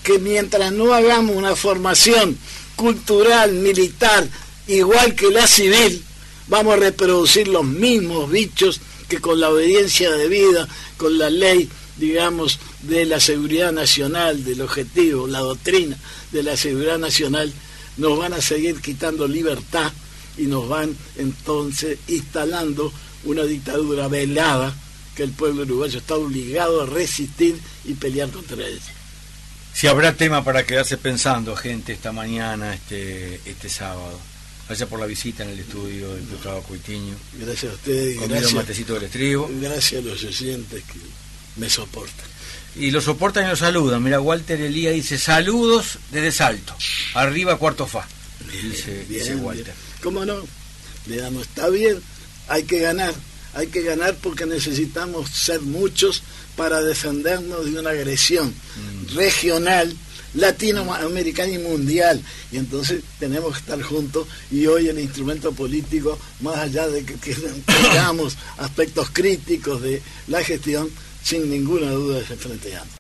que 0.04 0.20
mientras 0.20 0.72
no 0.72 0.94
hagamos 0.94 1.36
una 1.36 1.56
formación 1.56 2.38
cultural, 2.76 3.54
militar, 3.54 4.28
igual 4.68 5.16
que 5.16 5.32
la 5.32 5.48
civil, 5.48 6.04
vamos 6.48 6.74
a 6.74 6.78
reproducir 6.78 7.48
los 7.48 7.64
mismos 7.64 8.30
bichos 8.30 8.82
que 9.08 9.20
con 9.20 9.40
la 9.40 9.50
obediencia 9.50 10.12
debida, 10.12 10.68
con 10.98 11.18
la 11.18 11.30
ley, 11.30 11.70
digamos, 11.98 12.60
de 12.82 13.06
la 13.06 13.20
seguridad 13.20 13.72
nacional, 13.72 14.44
del 14.44 14.62
objetivo, 14.62 15.28
la 15.28 15.40
doctrina 15.40 15.98
de 16.32 16.44
la 16.44 16.58
seguridad 16.58 16.98
nacional, 16.98 17.54
nos 17.98 18.18
van 18.18 18.34
a 18.34 18.42
seguir 18.42 18.82
quitando 18.82 19.28
libertad 19.28 19.92
y 20.38 20.44
nos 20.44 20.68
van 20.68 20.96
entonces 21.18 22.00
instalando 22.08 22.92
una 23.24 23.44
dictadura 23.44 24.08
velada 24.08 24.76
que 25.16 25.24
el 25.24 25.32
pueblo 25.32 25.62
uruguayo 25.62 26.00
está 26.00 26.16
obligado 26.16 26.82
a 26.82 26.86
resistir 26.86 27.60
y 27.86 27.94
pelear 27.94 28.30
contra 28.30 28.66
ella. 28.66 28.82
Si 29.74 29.88
habrá 29.88 30.16
tema 30.16 30.44
para 30.44 30.66
quedarse 30.66 30.98
pensando, 30.98 31.56
gente, 31.56 31.94
esta 31.94 32.12
mañana, 32.12 32.74
este, 32.74 33.40
este 33.46 33.70
sábado. 33.70 34.20
Gracias 34.68 34.88
por 34.88 35.00
la 35.00 35.06
visita 35.06 35.44
en 35.44 35.50
el 35.50 35.60
estudio 35.60 36.14
del 36.14 36.22
diputado 36.22 36.62
Cuitiño. 36.64 37.16
Gracias 37.34 37.72
a 37.72 37.76
ustedes. 37.76 38.30
Gracias, 38.30 38.54
matecito 38.54 38.94
del 38.94 39.04
estribo. 39.04 39.50
Gracias 39.60 40.02
a 40.02 40.06
los 40.06 40.24
oyentes 40.24 40.84
que 40.84 41.00
me 41.56 41.70
soportan. 41.70 42.26
Y 42.76 42.92
lo 42.92 43.02
soportan 43.02 43.46
y 43.46 43.50
lo 43.50 43.56
saludan. 43.56 44.02
Mira, 44.02 44.20
Walter 44.20 44.60
Elía 44.60 44.92
dice, 44.92 45.18
saludos 45.18 46.00
desde 46.12 46.32
Salto. 46.32 46.76
Arriba 47.14 47.58
cuarto 47.58 47.86
fa. 47.86 48.08
dice, 48.52 49.06
dice 49.08 49.36
Walter. 49.36 49.74
¿Cómo 50.02 50.26
no? 50.26 50.38
Le 51.06 51.18
damos, 51.18 51.44
está 51.44 51.70
bien, 51.70 52.02
hay 52.48 52.64
que 52.64 52.80
ganar. 52.80 53.14
Hay 53.56 53.68
que 53.68 53.84
ganar 53.84 54.16
porque 54.16 54.48
necesitamos 54.48 55.30
ser 55.30 55.62
muchos 55.62 56.24
para 56.56 56.82
defendernos 56.82 57.66
de 57.66 57.80
una 57.80 57.92
agresión 57.92 58.50
mm. 58.50 59.16
regional, 59.16 59.96
latinoamericana 60.34 61.52
y 61.52 61.60
mundial. 61.60 62.22
Y 62.52 62.58
entonces 62.58 63.04
tenemos 63.20 63.54
que 63.54 63.60
estar 63.60 63.82
juntos 63.82 64.28
y 64.52 64.66
hoy 64.66 64.88
el 64.88 65.00
instrumento 65.00 65.52
político, 65.52 66.18
más 66.42 66.58
allá 66.58 66.88
de 66.88 67.06
que, 67.06 67.36
tengamos 67.66 68.38
aspectos 68.58 69.10
críticos 69.12 69.82
de 69.82 70.02
la 70.28 70.44
gestión, 70.44 70.90
sin 71.24 71.50
ninguna 71.50 71.90
duda 71.90 72.20
es 72.20 72.30
el 72.30 72.38
Frente 72.38 72.76
Amplio. 72.76 72.92